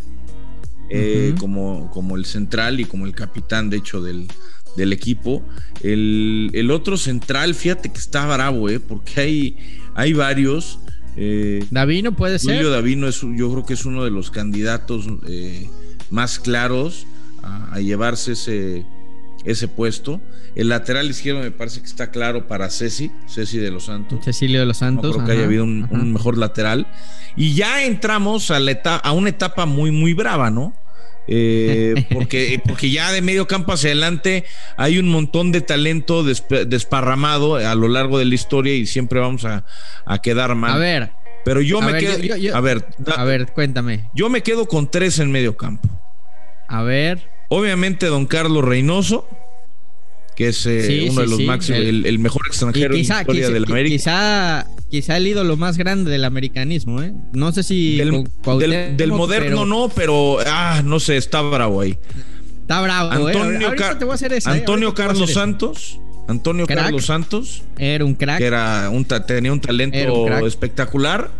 eh, 0.90 1.34
como, 1.40 1.90
como 1.92 2.18
el 2.18 2.26
central 2.26 2.82
y 2.82 2.86
como 2.86 3.06
el 3.06 3.16
capitán, 3.16 3.70
de 3.70 3.78
hecho, 3.78 4.02
del, 4.02 4.28
del 4.75 4.94
equipo. 4.94 5.44
El, 5.82 6.50
el, 6.53 6.72
otro 6.72 6.98
central, 6.98 7.56
fíjate 7.56 7.92
que 7.92 8.00
está 8.00 8.25
bravo, 8.25 8.70
¿eh? 8.70 8.80
Porque 8.80 9.22
hay, 9.22 9.58
hay 9.96 10.13
varios. 10.13 10.80
Eh, 11.15 11.65
Davino 11.72 12.15
puede 12.15 12.39
ser. 12.39 12.56
Julio 12.56 12.72
Davino 12.72 13.08
es, 13.08 13.22
yo 13.22 13.51
creo 13.51 13.65
que 13.65 13.74
es 13.74 13.86
uno 13.86 14.03
de 14.03 14.12
los 14.12 14.32
candidatos 14.32 15.08
eh, 15.27 15.70
más 16.10 16.39
claros 16.39 17.06
a, 17.44 17.80
llevarse 17.80 18.34
ese, 18.34 18.86
ese 19.44 19.68
puesto. 19.68 20.22
El 20.56 20.70
lateral 20.70 21.10
izquierdo 21.10 21.42
me 21.42 21.51
parece 21.51 21.82
que 21.82 21.88
está 21.88 22.12
claro 22.12 22.48
para 22.48 22.70
Ceci, 22.70 23.12
Ceci 23.27 23.58
de 23.58 23.72
los 23.72 23.86
Santos. 23.86 24.24
Cecilio 24.24 24.60
de 24.60 24.65
los 24.65 24.77
Santos. 24.77 25.06
No 25.06 25.13
creo 25.13 25.25
que 25.25 25.32
haya 25.34 25.46
habido 25.46 25.63
un, 25.63 26.13
mejor 26.13 26.38
lateral. 26.38 26.88
Y 27.36 27.56
ya 27.56 27.84
entramos 27.84 28.51
a, 28.51 28.60
la 28.60 28.72
a 29.03 29.12
una 29.12 29.30
etapa 29.30 29.65
muy, 29.65 29.92
muy 29.92 30.13
brava, 30.13 30.51
¿no? 30.51 30.74
Eh, 31.27 32.06
porque, 32.13 32.62
porque 32.65 32.92
ya 32.92 33.12
de 33.12 33.22
medio 33.22 33.48
campo 33.48 33.72
hacia 33.72 33.89
adelante 33.89 34.46
hay 34.77 35.00
un 35.00 35.10
montón 35.10 35.51
de 35.51 35.62
talento 35.62 36.24
desparramado 36.24 37.56
a 37.56 37.75
lo 37.75 37.88
largo 37.88 38.20
de 38.20 38.25
la 38.25 38.36
historia 38.36 38.74
y 38.75 38.86
siempre 38.86 39.20
vamos 39.20 39.46
a, 39.46 39.63
quedar 40.22 40.56
mal. 40.56 40.74
A 40.74 40.77
ver. 40.77 41.12
Pero 41.46 41.62
yo 41.62 41.82
me 41.82 41.98
quedo. 41.98 42.56
a 42.56 42.62
ver, 42.62 42.86
a 43.18 43.24
ver, 43.24 43.48
cuéntame. 43.48 44.10
Yo 44.13 44.30
me 44.30 44.42
quedo 44.42 44.68
con 44.68 44.89
tres 44.89 45.20
en 45.20 45.32
medio 45.32 45.58
campo. 45.58 45.89
A 46.68 46.84
ver. 46.84 47.30
Obviamente, 47.50 48.06
don 48.08 48.25
Carlos 48.25 48.63
Reynoso 48.63 49.27
que 50.36 50.48
es 50.48 50.65
eh, 50.65 51.08
uno 51.10 51.22
de 51.22 51.27
los 51.27 51.39
máximos, 51.42 51.82
el, 51.82 52.20
mejor 52.20 52.42
extranjero 52.48 52.96
en 52.96 53.08
la 53.08 53.20
historia 53.20 53.50
del 53.50 53.65
América. 53.65 53.96
Quizá, 53.96 54.68
quizá 54.94 55.18
el 55.18 55.26
ídolo 55.26 55.58
más 55.58 55.76
grande 55.76 56.12
del 56.12 56.24
americanismo, 56.24 57.02
¿eh? 57.02 57.16
No 57.32 57.52
sé 57.52 57.64
si. 57.64 57.98
Del, 57.98 59.12
moderno 59.12 59.66
no, 59.66 59.90
pero 59.90 60.38
ah, 60.46 60.84
no 60.86 61.00
sé, 61.00 61.18
está 61.18 61.42
bravo 61.42 61.82
ahí. 61.82 61.98
Está 62.62 62.80
bravo, 62.80 63.28
¿eh? 63.28 63.34
Antonio, 63.36 63.74
¿eh? 63.74 64.40
Antonio 64.46 64.94
Carlos 64.94 65.34
Santos. 65.34 66.00
Antonio 66.28 66.68
Carlos 66.68 67.08
Santos. 67.08 67.64
Era 67.80 68.06
un 68.06 68.14
crack. 68.14 68.38
Que 68.38 68.46
era 68.46 68.92
un, 68.92 69.04
tenía 69.26 69.52
un 69.52 69.60
talento 69.60 70.46
espectacular. 70.46 71.32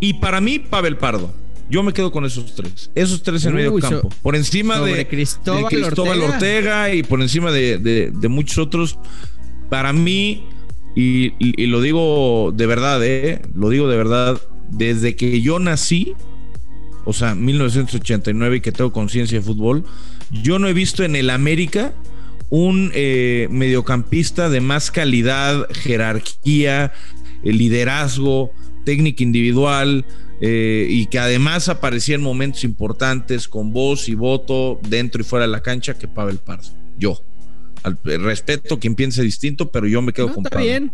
Y 0.00 0.14
para 0.14 0.40
mí, 0.40 0.58
Pavel 0.58 0.96
Pardo. 0.96 1.30
Yo 1.68 1.82
me 1.82 1.92
quedo 1.92 2.10
con 2.10 2.24
esos 2.24 2.54
tres. 2.54 2.90
Esos 2.94 3.22
tres 3.22 3.44
en 3.44 3.54
medio 3.54 3.78
campo. 3.80 4.08
Por 4.22 4.34
encima 4.34 4.80
de 4.80 5.06
Cristóbal, 5.06 6.22
Ortega. 6.22 6.94
y 6.94 7.02
por 7.02 7.20
encima 7.20 7.52
de, 7.52 8.10
muchos 8.30 8.56
otros. 8.56 8.98
Para 9.68 9.92
mí, 9.92 10.46
y, 10.94 11.66
lo 11.66 11.80
digo 11.80 12.52
de 12.54 12.66
verdad, 12.66 13.04
¿eh? 13.04 13.42
lo 13.54 13.68
digo 13.68 13.88
de 13.88 13.96
verdad, 13.96 14.40
desde 14.70 15.16
que 15.16 15.40
yo 15.40 15.58
nací, 15.58 16.14
o 17.04 17.12
sea, 17.12 17.34
1989 17.34 18.56
y 18.56 18.60
que 18.60 18.72
tengo 18.72 18.92
conciencia 18.92 19.38
de 19.38 19.44
fútbol, 19.44 19.84
yo 20.30 20.58
no 20.58 20.68
he 20.68 20.72
visto 20.72 21.04
en 21.04 21.16
el 21.16 21.30
América 21.30 21.92
un 22.50 22.92
eh, 22.94 23.48
mediocampista 23.50 24.48
de 24.48 24.60
más 24.60 24.90
calidad, 24.90 25.66
jerarquía, 25.72 26.92
liderazgo, 27.42 28.52
técnica 28.84 29.22
individual, 29.22 30.04
eh, 30.40 30.86
y 30.88 31.06
que 31.06 31.18
además 31.18 31.68
aparecía 31.68 32.16
en 32.16 32.22
momentos 32.22 32.64
importantes 32.64 33.48
con 33.48 33.72
voz 33.72 34.08
y 34.08 34.14
voto 34.14 34.80
dentro 34.88 35.20
y 35.20 35.24
fuera 35.24 35.46
de 35.46 35.52
la 35.52 35.62
cancha 35.62 35.94
que 35.94 36.08
Pavel 36.08 36.38
Pardo. 36.38 36.70
Yo. 36.98 37.20
Al, 37.84 37.96
eh, 38.04 38.18
respeto 38.18 38.80
quien 38.80 38.96
piense 38.96 39.22
distinto, 39.22 39.70
pero 39.70 39.86
yo 39.86 40.02
me 40.02 40.12
quedo 40.12 40.32
con 40.34 40.44
Está 40.44 40.58
bien. 40.58 40.92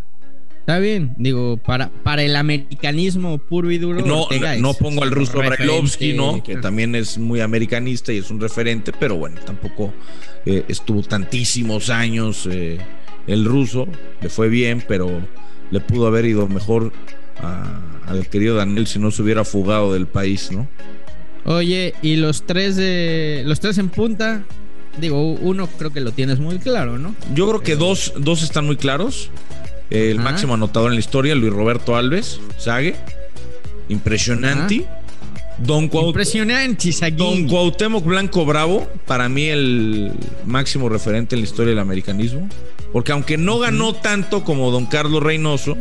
Está 0.61 0.78
bien, 0.78 1.14
digo, 1.16 1.56
para, 1.56 1.88
para 1.88 2.23
el 2.23 2.37
americanismo 2.37 3.38
puro 3.38 3.70
y 3.70 3.78
duro. 3.78 4.04
No, 4.06 4.28
no 4.59 4.75
pongo 4.75 5.02
al 5.02 5.11
ruso 5.11 5.38
Brailovsky, 5.38 6.12
¿no? 6.12 6.42
Que 6.44 6.56
también 6.56 6.94
es 6.94 7.16
muy 7.16 7.40
americanista 7.40 8.12
y 8.12 8.18
es 8.18 8.30
un 8.30 8.40
referente, 8.40 8.92
pero 8.92 9.16
bueno, 9.16 9.40
tampoco 9.44 9.92
eh, 10.44 10.64
estuvo 10.68 11.02
tantísimos 11.02 11.88
años 11.88 12.47
el 13.26 13.44
ruso, 13.44 13.88
le 14.20 14.28
fue 14.28 14.49
bien, 14.49 14.85
pero 14.87 15.11
le 15.70 15.80
pudo 15.80 16.06
haber 16.06 16.26
ido 16.26 16.47
mejor 16.47 16.92
al 18.06 18.28
querido 18.28 18.56
Daniel 18.56 18.87
si 18.87 18.99
no 18.99 19.11
se 19.11 19.23
hubiera 19.23 19.44
fugado 19.44 19.92
del 19.92 20.06
país, 20.06 20.50
¿no? 20.52 20.68
Oye, 21.44 21.94
y 22.02 22.16
los 22.16 22.42
tres 22.42 22.76
de 22.76 23.42
los 23.47 23.61
tres 23.61 23.78
en 23.78 23.88
punta, 23.88 24.44
digo, 24.99 25.32
uno 25.32 25.66
creo 25.66 25.92
que 25.92 26.00
lo 26.00 26.12
tienes 26.12 26.38
muy 26.38 26.59
claro, 26.59 26.99
¿no? 26.99 27.14
Yo 27.35 27.49
creo 27.49 27.61
que 27.62 27.76
dos, 27.76 28.12
dos 28.16 28.42
están 28.42 28.66
muy 28.66 28.76
claros. 28.76 29.30
El 29.90 30.20
máximo 30.20 30.54
anotador 30.54 30.90
en 30.90 30.94
la 30.94 31.00
historia, 31.00 31.35
Luis 31.35 31.52
Roberto 31.52 31.97
Alves, 31.97 32.40
Sague. 32.59 32.94
Impresionante. 33.88 34.87
Don, 35.59 35.90
Impresionante, 35.92 36.90
Don 37.16 37.47
Cuauhtémoc 37.47 38.04
Blanco 38.04 38.47
Bravo, 38.47 38.88
para 39.06 39.28
mí 39.28 39.44
el 39.44 40.12
máximo 40.47 40.88
referente 40.88 41.35
en 41.35 41.42
la 41.42 41.49
historia 41.49 41.70
del 41.70 41.80
americanismo. 41.80 42.49
Porque 42.92 43.12
aunque 43.12 43.37
no 43.37 43.59
ganó 43.59 43.92
tanto 43.92 44.42
como 44.42 44.70
Don 44.70 44.87
Carlos 44.87 45.23
Reynoso, 45.23 45.76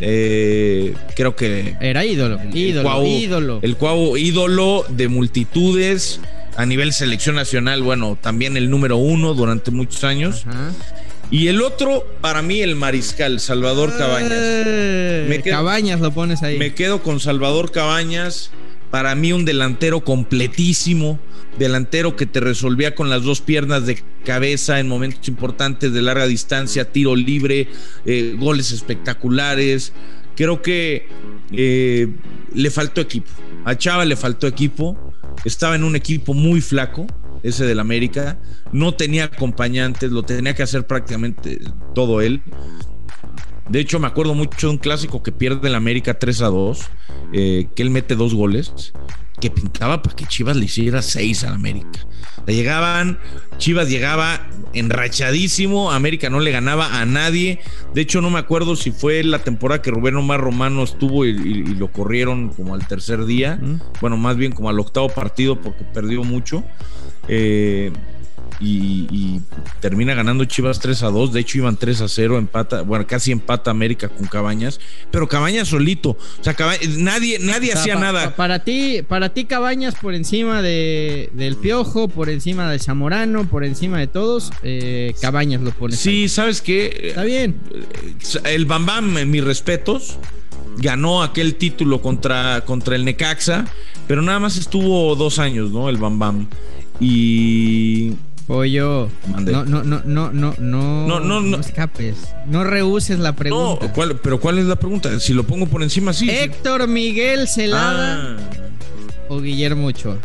eh, 0.00 0.94
creo 1.14 1.36
que. 1.36 1.76
Era 1.80 2.04
ídolo, 2.04 2.38
ídolo, 2.52 3.06
ídolo. 3.06 3.58
El 3.62 3.76
cuau 3.76 4.16
ídolo 4.16 4.84
de 4.88 5.08
multitudes 5.08 6.20
a 6.56 6.64
nivel 6.64 6.92
selección 6.92 7.36
nacional, 7.36 7.82
bueno, 7.82 8.18
también 8.20 8.56
el 8.56 8.70
número 8.70 8.96
uno 8.96 9.34
durante 9.34 9.70
muchos 9.70 10.04
años. 10.04 10.44
Y 11.30 11.48
el 11.48 11.60
otro, 11.60 12.06
para 12.20 12.40
mí, 12.40 12.60
el 12.60 12.76
mariscal, 12.76 13.40
Salvador 13.40 13.96
Cabañas. 13.96 14.32
Eh, 14.32 15.42
Cabañas 15.44 16.00
lo 16.00 16.12
pones 16.12 16.42
ahí. 16.42 16.56
Me 16.58 16.72
quedo 16.72 17.02
con 17.02 17.20
Salvador 17.20 17.72
Cabañas. 17.72 18.50
Para 18.96 19.14
mí, 19.14 19.30
un 19.30 19.44
delantero 19.44 20.02
completísimo 20.04 21.20
delantero 21.58 22.16
que 22.16 22.24
te 22.24 22.40
resolvía 22.40 22.94
con 22.94 23.10
las 23.10 23.24
dos 23.24 23.42
piernas 23.42 23.84
de 23.84 24.02
cabeza 24.24 24.80
en 24.80 24.88
momentos 24.88 25.28
importantes 25.28 25.92
de 25.92 26.00
larga 26.00 26.26
distancia, 26.26 26.90
tiro 26.90 27.14
libre, 27.14 27.68
eh, 28.06 28.34
goles 28.38 28.72
espectaculares. 28.72 29.92
Creo 30.34 30.62
que 30.62 31.08
eh, 31.52 32.08
le 32.54 32.70
faltó 32.70 33.02
equipo. 33.02 33.28
A 33.66 33.76
Chava 33.76 34.06
le 34.06 34.16
faltó 34.16 34.46
equipo. 34.46 35.12
Estaba 35.44 35.76
en 35.76 35.84
un 35.84 35.94
equipo 35.94 36.32
muy 36.32 36.62
flaco. 36.62 37.06
ese 37.42 37.66
del 37.66 37.80
América. 37.80 38.38
No 38.72 38.94
tenía 38.94 39.24
acompañantes, 39.24 40.10
lo 40.10 40.22
tenía 40.22 40.54
que 40.54 40.62
hacer 40.62 40.86
prácticamente 40.86 41.60
todo 41.94 42.22
él. 42.22 42.40
De 43.68 43.80
hecho, 43.80 43.98
me 43.98 44.06
acuerdo 44.06 44.34
mucho 44.34 44.68
de 44.68 44.72
un 44.74 44.78
clásico 44.78 45.22
que 45.22 45.32
pierde 45.32 45.68
el 45.68 45.74
América 45.74 46.18
3 46.18 46.42
a 46.42 46.46
2, 46.46 46.80
eh, 47.32 47.68
que 47.74 47.82
él 47.82 47.90
mete 47.90 48.14
dos 48.14 48.34
goles, 48.34 48.92
que 49.40 49.50
pintaba 49.50 50.02
para 50.02 50.14
que 50.14 50.24
Chivas 50.24 50.56
le 50.56 50.66
hiciera 50.66 51.02
6 51.02 51.44
al 51.44 51.54
América. 51.54 52.06
Le 52.46 52.54
llegaban, 52.54 53.18
Chivas 53.58 53.88
llegaba 53.88 54.46
enrachadísimo, 54.72 55.90
América 55.90 56.30
no 56.30 56.38
le 56.38 56.52
ganaba 56.52 57.00
a 57.00 57.04
nadie. 57.06 57.58
De 57.92 58.02
hecho, 58.02 58.20
no 58.20 58.30
me 58.30 58.38
acuerdo 58.38 58.76
si 58.76 58.92
fue 58.92 59.24
la 59.24 59.40
temporada 59.40 59.82
que 59.82 59.90
Rubén 59.90 60.16
Omar 60.16 60.40
Romano 60.40 60.84
estuvo 60.84 61.24
y, 61.24 61.34
lo 61.74 61.90
corrieron 61.90 62.50
como 62.50 62.74
al 62.74 62.86
tercer 62.86 63.24
día, 63.24 63.58
bueno, 64.00 64.16
más 64.16 64.36
bien 64.36 64.52
como 64.52 64.70
al 64.70 64.78
octavo 64.78 65.08
partido 65.08 65.60
porque 65.60 65.84
perdió 65.84 66.22
mucho. 66.22 66.62
Eh, 67.28 67.90
y, 68.60 69.40
termina 69.80 70.14
ganando 70.14 70.44
Chivas 70.44 70.80
3 70.80 71.02
a 71.02 71.06
2. 71.08 71.32
De 71.32 71.40
hecho, 71.40 71.58
iban 71.58 71.76
3 71.76 72.00
a 72.02 72.08
0, 72.08 72.38
empata, 72.38 72.82
bueno, 72.82 73.06
casi 73.06 73.32
empata 73.32 73.70
América 73.70 74.08
con 74.08 74.26
Cabañas, 74.26 74.80
pero 75.10 75.28
Cabañas 75.28 75.68
solito. 75.68 76.10
O 76.10 76.44
sea, 76.44 76.54
nadie, 76.96 77.38
nadie 77.38 77.72
hacía 77.72 77.96
nada. 77.96 78.34
Para 78.36 78.64
ti, 78.64 79.02
para 79.06 79.30
ti, 79.30 79.44
Cabañas 79.44 79.94
por 79.94 80.14
encima 80.14 80.62
de, 80.62 81.30
del 81.34 81.56
Piojo, 81.56 82.08
por 82.08 82.28
encima 82.28 82.70
de 82.70 82.78
Zamorano, 82.78 83.48
por 83.48 83.64
encima 83.64 83.98
de 83.98 84.06
todos, 84.06 84.52
eh, 84.62 85.14
Cabañas 85.20 85.60
lo 85.60 85.70
pone. 85.72 85.96
Sí, 85.96 86.28
¿sabes 86.28 86.60
qué? 86.60 87.08
Está 87.08 87.24
bien. 87.24 87.56
El 88.44 88.66
Bambam, 88.66 89.14
mis 89.26 89.44
respetos 89.44 90.18
ganó 90.78 91.22
aquel 91.22 91.54
título 91.54 92.02
contra, 92.02 92.62
contra 92.62 92.96
el 92.96 93.04
Necaxa, 93.04 93.66
pero 94.06 94.22
nada 94.22 94.40
más 94.40 94.56
estuvo 94.56 95.14
dos 95.16 95.38
años, 95.38 95.70
¿no? 95.70 95.88
El 95.88 95.96
Bam 95.96 96.18
Bam. 96.18 96.46
Y 97.00 98.12
Pollo, 98.46 99.10
no, 99.26 99.64
no, 99.64 99.82
no, 99.82 100.02
no, 100.04 100.30
no, 100.32 100.54
no, 100.56 101.20
no, 101.20 101.40
no, 101.40 101.56
escapes, 101.58 102.28
no 102.46 102.62
rehuses 102.62 103.18
la 103.18 103.34
pregunta. 103.34 103.86
No, 103.86 104.16
pero 104.22 104.38
¿cuál 104.38 104.58
es 104.58 104.66
la 104.66 104.76
pregunta? 104.76 105.18
Si 105.18 105.32
lo 105.32 105.44
pongo 105.44 105.66
por 105.66 105.82
encima, 105.82 106.12
sí. 106.12 106.30
Héctor 106.30 106.86
Miguel 106.86 107.48
Celada 107.48 108.36
ah. 108.38 109.28
o 109.28 109.40
Guillermo 109.40 109.88
Ochoa. 109.88 110.18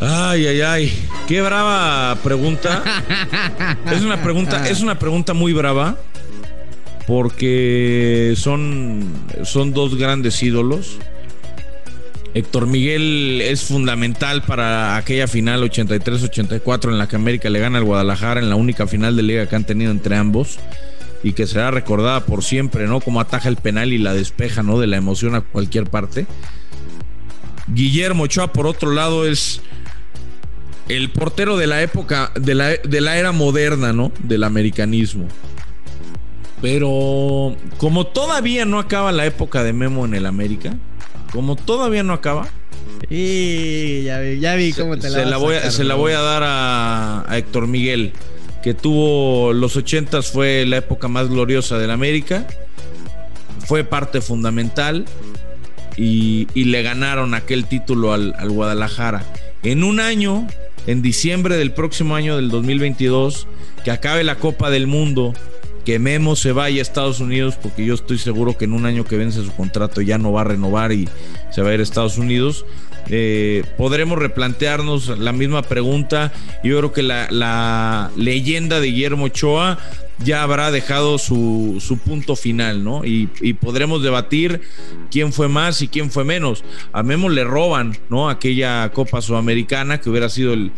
Ay, 0.00 0.46
ay, 0.46 0.60
ay. 0.60 0.92
Qué 1.26 1.40
brava 1.40 2.16
pregunta. 2.22 2.82
es 3.92 4.02
una 4.02 4.22
pregunta, 4.22 4.68
es 4.68 4.80
una 4.80 4.98
pregunta 4.98 5.34
muy 5.34 5.52
brava. 5.52 5.96
Porque 7.06 8.34
son, 8.36 9.08
son 9.44 9.72
dos 9.72 9.96
grandes 9.96 10.42
ídolos. 10.42 10.98
Héctor 12.36 12.66
Miguel 12.66 13.40
es 13.40 13.62
fundamental 13.64 14.42
para 14.42 14.98
aquella 14.98 15.26
final 15.26 15.62
83-84 15.62 16.90
en 16.90 16.98
la 16.98 17.08
que 17.08 17.16
América 17.16 17.48
le 17.48 17.60
gana 17.60 17.78
al 17.78 17.84
Guadalajara 17.84 18.40
en 18.40 18.50
la 18.50 18.56
única 18.56 18.86
final 18.86 19.16
de 19.16 19.22
liga 19.22 19.48
que 19.48 19.56
han 19.56 19.64
tenido 19.64 19.90
entre 19.90 20.16
ambos 20.16 20.58
y 21.22 21.32
que 21.32 21.46
será 21.46 21.70
recordada 21.70 22.26
por 22.26 22.44
siempre, 22.44 22.88
¿no? 22.88 23.00
Como 23.00 23.22
ataja 23.22 23.48
el 23.48 23.56
penal 23.56 23.94
y 23.94 23.96
la 23.96 24.12
despeja, 24.12 24.62
¿no? 24.62 24.78
De 24.78 24.86
la 24.86 24.98
emoción 24.98 25.34
a 25.34 25.40
cualquier 25.40 25.88
parte. 25.88 26.26
Guillermo 27.68 28.24
Ochoa, 28.24 28.52
por 28.52 28.66
otro 28.66 28.92
lado, 28.92 29.26
es 29.26 29.62
el 30.90 31.08
portero 31.08 31.56
de 31.56 31.68
la 31.68 31.80
época, 31.80 32.32
de 32.38 32.54
la, 32.54 32.68
de 32.68 33.00
la 33.00 33.16
era 33.16 33.32
moderna, 33.32 33.94
¿no? 33.94 34.12
Del 34.18 34.44
americanismo. 34.44 35.26
Pero 36.60 37.56
como 37.78 38.06
todavía 38.08 38.66
no 38.66 38.78
acaba 38.78 39.10
la 39.10 39.24
época 39.24 39.64
de 39.64 39.72
Memo 39.72 40.04
en 40.04 40.12
el 40.12 40.26
América, 40.26 40.76
como 41.32 41.56
todavía 41.56 42.02
no 42.02 42.12
acaba. 42.12 42.48
Y 43.10 44.04
ya 44.04 44.20
vi, 44.20 44.40
ya 44.40 44.54
vi 44.54 44.72
cómo 44.72 44.96
te 44.96 45.10
la, 45.10 45.18
se 45.18 45.26
la 45.26 45.36
voy 45.36 45.56
a, 45.56 45.70
Se 45.70 45.84
la 45.84 45.94
voy 45.94 46.12
a 46.12 46.20
dar 46.20 46.42
a, 46.44 47.26
Héctor 47.36 47.66
Miguel, 47.66 48.12
que 48.62 48.74
tuvo 48.74 49.52
los 49.52 49.76
ochentas, 49.76 50.30
fue 50.30 50.64
la 50.66 50.78
época 50.78 51.08
más 51.08 51.28
gloriosa 51.28 51.78
del 51.78 51.90
América. 51.90 52.46
Fue 53.66 53.84
parte 53.84 54.20
fundamental 54.20 55.06
y, 55.96 56.46
le 56.54 56.82
ganaron 56.82 57.34
aquel 57.34 57.66
título 57.66 58.12
al, 58.12 58.34
al 58.38 58.50
Guadalajara. 58.50 59.24
En 59.62 59.82
un 59.82 59.98
año, 59.98 60.46
en 60.86 61.02
diciembre 61.02 61.56
del 61.56 61.72
próximo 61.72 62.14
año 62.14 62.36
del 62.36 62.48
2022, 62.48 63.48
que 63.84 63.90
acabe 63.90 64.24
la 64.24 64.36
Copa 64.36 64.70
del 64.70 64.86
Mundo 64.86 65.32
que 65.86 66.00
Memo 66.00 66.34
se 66.34 66.50
vaya 66.50 66.80
a 66.80 66.82
Estados 66.82 67.20
Unidos, 67.20 67.56
porque 67.62 67.86
yo 67.86 67.94
estoy 67.94 68.18
seguro 68.18 68.58
que 68.58 68.64
en 68.64 68.72
un 68.72 68.86
año 68.86 69.04
que 69.04 69.16
vence 69.16 69.44
su 69.44 69.52
contrato 69.52 70.00
ya 70.00 70.18
no 70.18 70.32
va 70.32 70.40
a 70.40 70.44
renovar 70.44 70.90
y 70.90 71.08
se 71.52 71.62
va 71.62 71.70
a 71.70 71.74
ir 71.74 71.80
a 71.80 71.84
Estados 71.84 72.18
Unidos. 72.18 72.66
Eh, 73.08 73.62
podremos 73.78 74.18
replantearnos 74.18 75.16
la 75.16 75.32
misma 75.32 75.62
pregunta. 75.62 76.32
Yo 76.64 76.76
creo 76.78 76.92
que 76.92 77.04
la, 77.04 78.10
leyenda 78.16 78.80
de 78.80 78.88
Guillermo 78.88 79.26
Ochoa 79.26 79.78
ya 80.18 80.42
habrá 80.42 80.70
dejado 80.70 81.18
su, 81.18 82.00
punto 82.04 82.36
final, 82.36 82.82
¿no? 82.82 83.04
Y, 83.04 83.26
podremos 83.54 84.02
debatir 84.02 84.60
quién 85.10 85.32
fue 85.32 85.48
más 85.48 85.82
y 85.82 85.88
quién 85.88 86.10
fue 86.10 86.24
menos. 86.24 86.64
A 86.92 87.02
Memo 87.02 87.28
le 87.28 87.44
roban, 87.44 87.96
¿no? 88.08 88.28
Aquella 88.28 88.90
Copa 88.92 89.20
Sudamericana 89.20 90.00
que 90.00 90.10
hubiera 90.10 90.28
sido 90.28 90.52
el, 90.54 90.72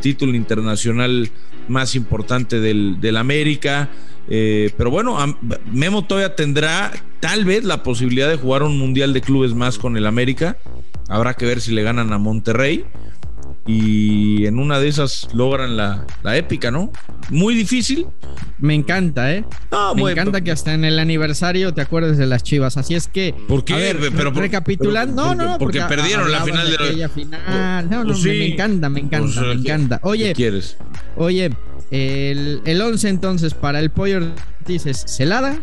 título 0.00 0.34
internacional 0.36 1.30
más 1.68 1.96
importante 1.96 2.60
del, 2.60 3.00
del 3.00 3.16
América. 3.16 3.88
Eh, 4.28 4.70
pero 4.76 4.90
bueno, 4.90 5.18
Memo 5.72 6.04
todavía 6.04 6.36
tendrá 6.36 6.92
tal 7.18 7.44
vez 7.44 7.64
la 7.64 7.82
posibilidad 7.82 8.28
de 8.28 8.36
jugar 8.36 8.62
un 8.62 8.78
mundial 8.78 9.12
de 9.12 9.20
clubes 9.20 9.54
más 9.54 9.78
con 9.78 9.96
el 9.96 10.06
América. 10.06 10.56
Habrá 11.08 11.34
que 11.34 11.46
ver 11.46 11.60
si 11.60 11.72
le 11.72 11.82
ganan 11.82 12.12
a 12.12 12.18
Monterrey. 12.18 12.84
Y 13.72 14.46
en 14.46 14.58
una 14.58 14.80
de 14.80 14.88
esas 14.88 15.28
logran 15.32 15.76
la, 15.76 16.04
épica, 16.36 16.72
¿no? 16.72 16.90
Muy 17.28 17.54
difícil. 17.54 18.08
Me 18.58 18.74
encanta, 18.74 19.32
¿eh? 19.32 19.44
Me 19.94 20.10
encanta 20.10 20.40
que 20.40 20.50
hasta 20.50 20.74
en 20.74 20.84
el 20.84 20.98
aniversario 20.98 21.72
te 21.72 21.80
acuerdes 21.80 22.18
de 22.18 22.26
las 22.26 22.42
chivas. 22.42 22.76
Así 22.76 22.96
es 22.96 23.06
que. 23.06 23.32
¿Por 23.46 23.64
qué? 23.64 23.74
A 23.74 23.76
ver, 23.76 23.98
pero, 24.16 24.32
recapitulando. 24.32 25.34
no, 25.34 25.46
no, 25.46 25.58
porque, 25.58 25.80
perdieron 25.82 26.32
la 26.32 26.42
final 26.42 26.68
de, 26.68 26.96
la. 26.96 27.08
Final. 27.08 27.88
No, 27.88 28.02
no, 28.02 28.12
pues 28.12 28.24
me, 28.24 28.46
encanta, 28.46 28.88
me 28.88 29.00
encanta, 29.00 29.40
me 29.40 29.52
encanta. 29.52 30.00
Oye. 30.02 30.28
¿qué 30.28 30.34
quieres? 30.34 30.76
Oye, 31.16 31.50
el, 31.92 32.60
el 32.64 32.80
11 32.80 33.08
entonces 33.08 33.54
para 33.54 33.78
el 33.78 33.90
Pollo 33.90 34.18
Ortiz 34.18 34.86
es 34.86 35.04
Celada, 35.06 35.60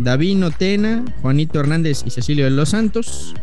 Davino 0.00 0.50
Tena, 0.50 1.04
Juanito 1.22 1.60
Hernández 1.60 2.02
y 2.04 2.10
Cecilio 2.10 2.46
de 2.46 2.50
los 2.50 2.70
Santos, 2.70 3.34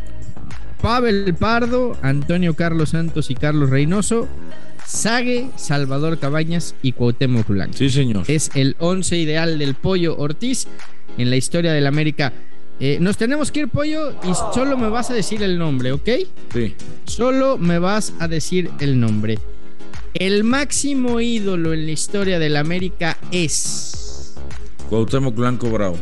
Pavel 0.82 1.32
Pardo, 1.34 1.96
Antonio 2.02 2.54
Carlos 2.54 2.90
Santos 2.90 3.30
y 3.30 3.36
Carlos 3.36 3.70
Reynoso, 3.70 4.28
Sague, 4.84 5.48
Salvador 5.56 6.18
Cabañas 6.18 6.74
y 6.82 6.92
Cuauhtémoc 6.92 7.46
Blanco. 7.46 7.76
Sí, 7.76 7.88
señor. 7.88 8.24
Es 8.26 8.50
el 8.54 8.74
11 8.80 9.16
ideal 9.16 9.58
del 9.58 9.74
Pollo 9.74 10.16
Ortiz 10.18 10.66
en 11.16 11.30
la 11.30 11.36
historia 11.36 11.72
del 11.72 11.86
América. 11.86 12.32
Eh, 12.80 12.98
nos 13.00 13.16
tenemos 13.16 13.52
que 13.52 13.60
ir, 13.60 13.68
Pollo, 13.68 14.10
y 14.24 14.34
solo 14.52 14.76
me 14.76 14.88
vas 14.88 15.10
a 15.10 15.14
decir 15.14 15.42
el 15.44 15.56
nombre, 15.56 15.92
¿ok? 15.92 16.08
Sí. 16.52 16.74
Solo 17.04 17.58
me 17.58 17.78
vas 17.78 18.12
a 18.18 18.26
decir 18.26 18.68
el 18.80 18.98
nombre. 18.98 19.38
El 20.14 20.42
máximo 20.42 21.20
ídolo 21.20 21.72
en 21.72 21.86
la 21.86 21.92
historia 21.92 22.40
del 22.40 22.56
América 22.56 23.16
es. 23.30 24.34
Cuauhtémoc 24.90 25.36
Blanco 25.36 25.70
Bravo. 25.70 25.96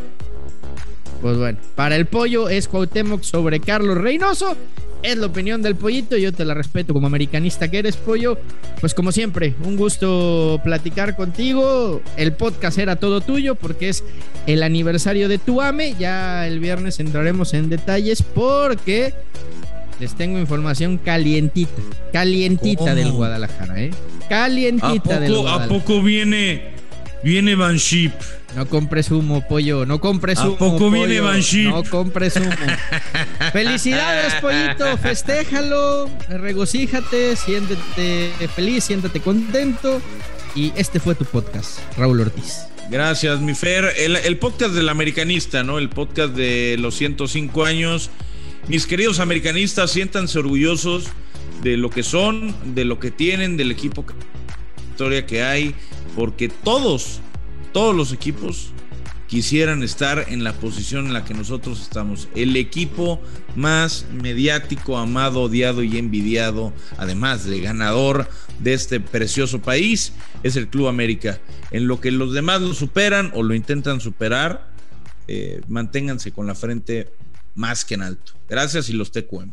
Pues 1.20 1.37
bueno, 1.37 1.59
para 1.74 1.96
el 1.96 2.06
pollo 2.06 2.48
es 2.48 2.68
Cuauhtémoc 2.68 3.22
sobre 3.22 3.61
Carlos 3.61 3.98
Reynoso. 3.98 4.56
Es 5.02 5.16
la 5.16 5.26
opinión 5.26 5.62
del 5.62 5.76
pollito, 5.76 6.18
yo 6.18 6.30
te 6.30 6.44
la 6.44 6.52
respeto 6.52 6.92
como 6.92 7.06
americanista 7.06 7.70
que 7.70 7.78
eres, 7.78 7.96
pollo. 7.96 8.38
Pues 8.80 8.92
como 8.92 9.12
siempre, 9.12 9.54
un 9.64 9.76
gusto 9.76 10.61
platicar 10.62 11.16
contigo. 11.16 12.02
El 12.18 12.35
podcast 12.35 12.78
era 12.78 12.96
todo 12.96 13.22
tuyo 13.22 13.54
porque 13.54 13.88
es 13.88 14.04
el 14.46 14.62
aniversario 14.62 15.28
de 15.28 15.38
tu 15.38 15.62
AME. 15.62 15.94
Ya 15.98 16.46
el 16.46 16.61
viernes 16.61 17.00
entraremos 17.00 17.54
en 17.54 17.70
detalles 17.70 18.22
porque 18.22 19.14
les 20.00 20.14
tengo 20.14 20.38
información 20.38 20.98
calientita, 20.98 21.83
calientita 22.12 22.94
del 22.94 23.12
Guadalajara, 23.12 23.80
¿eh? 23.83 23.90
Calientita 24.28 25.18
del 25.18 25.33
Guadalajara. 25.35 25.64
¿A 25.64 25.68
poco 25.68 26.02
viene, 26.02 26.62
viene 27.22 27.54
Banship? 27.54 28.12
No 28.56 28.66
compres 28.66 29.11
humo, 29.11 29.46
pollo, 29.46 29.87
no 29.87 30.00
compres 30.00 30.38
humo. 30.40 30.54
¿A 30.54 30.59
poco 30.59 30.90
viene 30.90 31.20
Banship? 31.20 31.68
No 31.68 31.85
compres 31.85 32.37
humo. 32.37 32.50
Felicidades, 33.52 34.35
pollito, 34.35 34.96
festéjalo, 34.98 36.11
regocíjate, 36.28 37.37
siéntete 37.37 38.30
feliz, 38.54 38.85
siéntate 38.85 39.20
contento. 39.20 40.00
Y 40.54 40.72
este 40.76 40.98
fue 40.98 41.14
tu 41.14 41.24
podcast, 41.24 41.78
Raúl 41.96 42.20
Ortiz. 42.20 42.66
Gracias, 42.90 43.40
mi 43.40 43.54
Fer. 43.54 43.92
El, 43.96 44.16
el 44.16 44.37
podcast 44.38 44.74
del 44.74 44.88
americanista, 44.88 45.62
¿no? 45.62 45.78
El 45.78 45.88
podcast 45.88 46.35
de 46.35 46.76
los 46.78 46.96
105 46.96 47.64
años 47.64 48.11
mis 48.68 48.87
queridos 48.87 49.18
americanistas, 49.18 49.90
siéntanse 49.90 50.38
orgullosos 50.38 51.09
de 51.62 51.76
lo 51.76 51.90
que 51.90 52.02
son, 52.02 52.54
de 52.74 52.85
lo 52.85 53.00
que 53.00 53.11
tienen, 53.11 53.56
del 53.56 53.72
equipo 53.72 54.04
historia 54.90 55.26
que 55.26 55.42
hay, 55.42 55.74
porque 56.20 56.50
todos, 56.50 57.18
todos 57.72 57.96
los 57.96 58.12
equipos 58.12 58.72
quisieran 59.26 59.83
estar 59.83 60.26
en 60.28 60.44
la 60.44 60.52
posición 60.52 61.06
en 61.06 61.14
la 61.14 61.24
que 61.24 61.33
nosotros 61.33 61.80
estamos. 61.80 62.28
El 62.35 62.56
equipo 62.56 63.22
más 63.56 64.04
mediático, 64.12 64.98
amado, 64.98 65.40
odiado 65.40 65.83
y 65.83 65.96
envidiado, 65.96 66.74
además 66.98 67.46
de 67.46 67.62
ganador 67.62 68.28
de 68.59 68.74
este 68.74 69.00
precioso 69.00 69.62
país, 69.62 70.12
es 70.42 70.56
el 70.56 70.68
Club 70.68 70.88
América. 70.88 71.40
En 71.70 71.87
lo 71.87 72.02
que 72.02 72.11
los 72.11 72.35
demás 72.35 72.61
lo 72.61 72.74
superan 72.74 73.33
o 73.35 73.42
lo 73.42 73.54
intentan 73.54 74.02
superar, 74.02 74.68
eh, 75.26 75.62
manténganse 75.68 76.33
con 76.33 76.46
la 76.46 76.54
frente 76.54 77.09
más 77.54 77.87
que 77.87 77.94
en 77.94 78.02
alto. 78.02 78.33
Gracias 78.46 78.90
y 78.90 78.92
los 78.92 79.11
TQM. 79.11 79.52